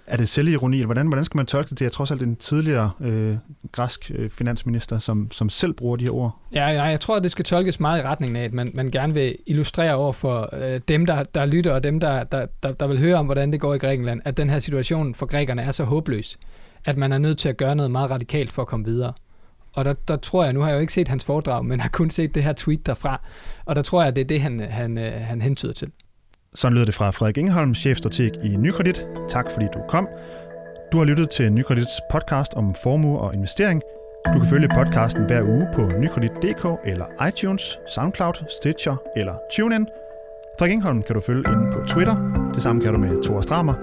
er 0.06 0.16
det 0.16 0.28
selvironi, 0.28 0.76
eller 0.76 0.86
hvordan, 0.86 1.06
hvordan 1.06 1.24
skal 1.24 1.36
man 1.36 1.46
tolke 1.46 1.70
det? 1.70 1.78
Det 1.78 1.84
er 1.84 1.90
trods 1.90 2.10
alt 2.10 2.22
en 2.22 2.36
tidligere 2.36 2.90
øh, 3.00 3.36
græsk 3.72 4.10
øh, 4.14 4.30
finansminister, 4.30 4.98
som, 4.98 5.30
som 5.30 5.48
selv 5.48 5.72
bruger 5.72 5.96
de 5.96 6.04
her 6.04 6.14
ord. 6.14 6.38
Ja, 6.52 6.68
ja, 6.68 6.82
jeg 6.82 7.00
tror, 7.00 7.16
at 7.16 7.22
det 7.22 7.30
skal 7.30 7.44
tolkes 7.44 7.80
meget 7.80 8.00
i 8.00 8.02
retningen 8.02 8.36
af, 8.36 8.44
at 8.44 8.52
man, 8.52 8.70
man 8.74 8.90
gerne 8.90 9.14
vil 9.14 9.36
illustrere 9.46 9.94
over 9.94 10.12
for 10.12 10.48
øh, 10.52 10.80
dem, 10.88 11.06
der, 11.06 11.22
der 11.22 11.46
lytter, 11.46 11.74
og 11.74 11.84
dem, 11.84 12.00
der, 12.00 12.24
der, 12.24 12.46
der, 12.62 12.72
der 12.72 12.86
vil 12.86 12.98
høre 12.98 13.16
om, 13.16 13.26
hvordan 13.26 13.52
det 13.52 13.60
går 13.60 13.74
i 13.74 13.78
Grækenland, 13.78 14.20
at 14.24 14.36
den 14.36 14.50
her 14.50 14.58
situation 14.58 15.14
for 15.14 15.26
grækerne 15.26 15.62
er 15.62 15.70
så 15.70 15.84
håbløs, 15.84 16.38
at 16.84 16.96
man 16.96 17.12
er 17.12 17.18
nødt 17.18 17.38
til 17.38 17.48
at 17.48 17.56
gøre 17.56 17.74
noget 17.74 17.90
meget 17.90 18.10
radikalt 18.10 18.52
for 18.52 18.62
at 18.62 18.68
komme 18.68 18.84
videre. 18.84 19.12
Og 19.72 19.84
der, 19.84 19.94
der 20.08 20.16
tror 20.16 20.44
jeg, 20.44 20.52
nu 20.52 20.60
har 20.60 20.68
jeg 20.68 20.74
jo 20.74 20.80
ikke 20.80 20.92
set 20.92 21.08
hans 21.08 21.24
foredrag, 21.24 21.64
men 21.64 21.80
har 21.80 21.88
kun 21.88 22.10
set 22.10 22.34
det 22.34 22.44
her 22.44 22.52
tweet 22.52 22.86
derfra, 22.86 23.20
og 23.64 23.76
der 23.76 23.82
tror 23.82 24.00
jeg, 24.00 24.08
at 24.08 24.16
det 24.16 24.22
er 24.22 24.28
det, 24.28 24.40
han, 24.40 24.60
han, 24.60 24.98
øh, 24.98 25.12
han 25.12 25.42
hentyder 25.42 25.72
til. 25.72 25.88
Sådan 26.54 26.74
lyder 26.74 26.84
det 26.84 26.94
fra 26.94 27.10
Frederik 27.10 27.36
Ingeholm, 27.36 27.74
chefstrateg 27.74 28.30
i 28.44 28.56
Nykredit. 28.56 29.06
Tak 29.28 29.50
fordi 29.52 29.66
du 29.74 29.80
kom. 29.88 30.08
Du 30.92 30.98
har 30.98 31.04
lyttet 31.04 31.30
til 31.30 31.52
Nykredits 31.52 32.00
podcast 32.10 32.54
om 32.54 32.74
formue 32.74 33.18
og 33.18 33.34
investering. 33.34 33.82
Du 34.34 34.38
kan 34.38 34.48
følge 34.48 34.68
podcasten 34.68 35.24
hver 35.24 35.42
uge 35.42 35.68
på 35.74 35.80
nykredit.dk 35.98 36.66
eller 36.84 37.26
iTunes, 37.28 37.78
SoundCloud, 37.94 38.34
Stitcher 38.60 38.96
eller 39.16 39.34
TuneIn. 39.56 39.86
Frederik 40.58 40.72
Ingeholm 40.72 41.02
kan 41.02 41.14
du 41.14 41.20
følge 41.20 41.44
inde 41.52 41.72
på 41.72 41.86
Twitter. 41.86 42.16
Det 42.54 42.62
samme 42.62 42.82
kan 42.82 42.92
du 42.92 42.98
med 42.98 43.22
Thor 43.24 43.40
Stramer. 43.40 43.74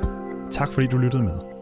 Tak 0.52 0.74
fordi 0.74 0.88
du 0.88 0.98
lyttede 0.98 1.24
med. 1.24 1.59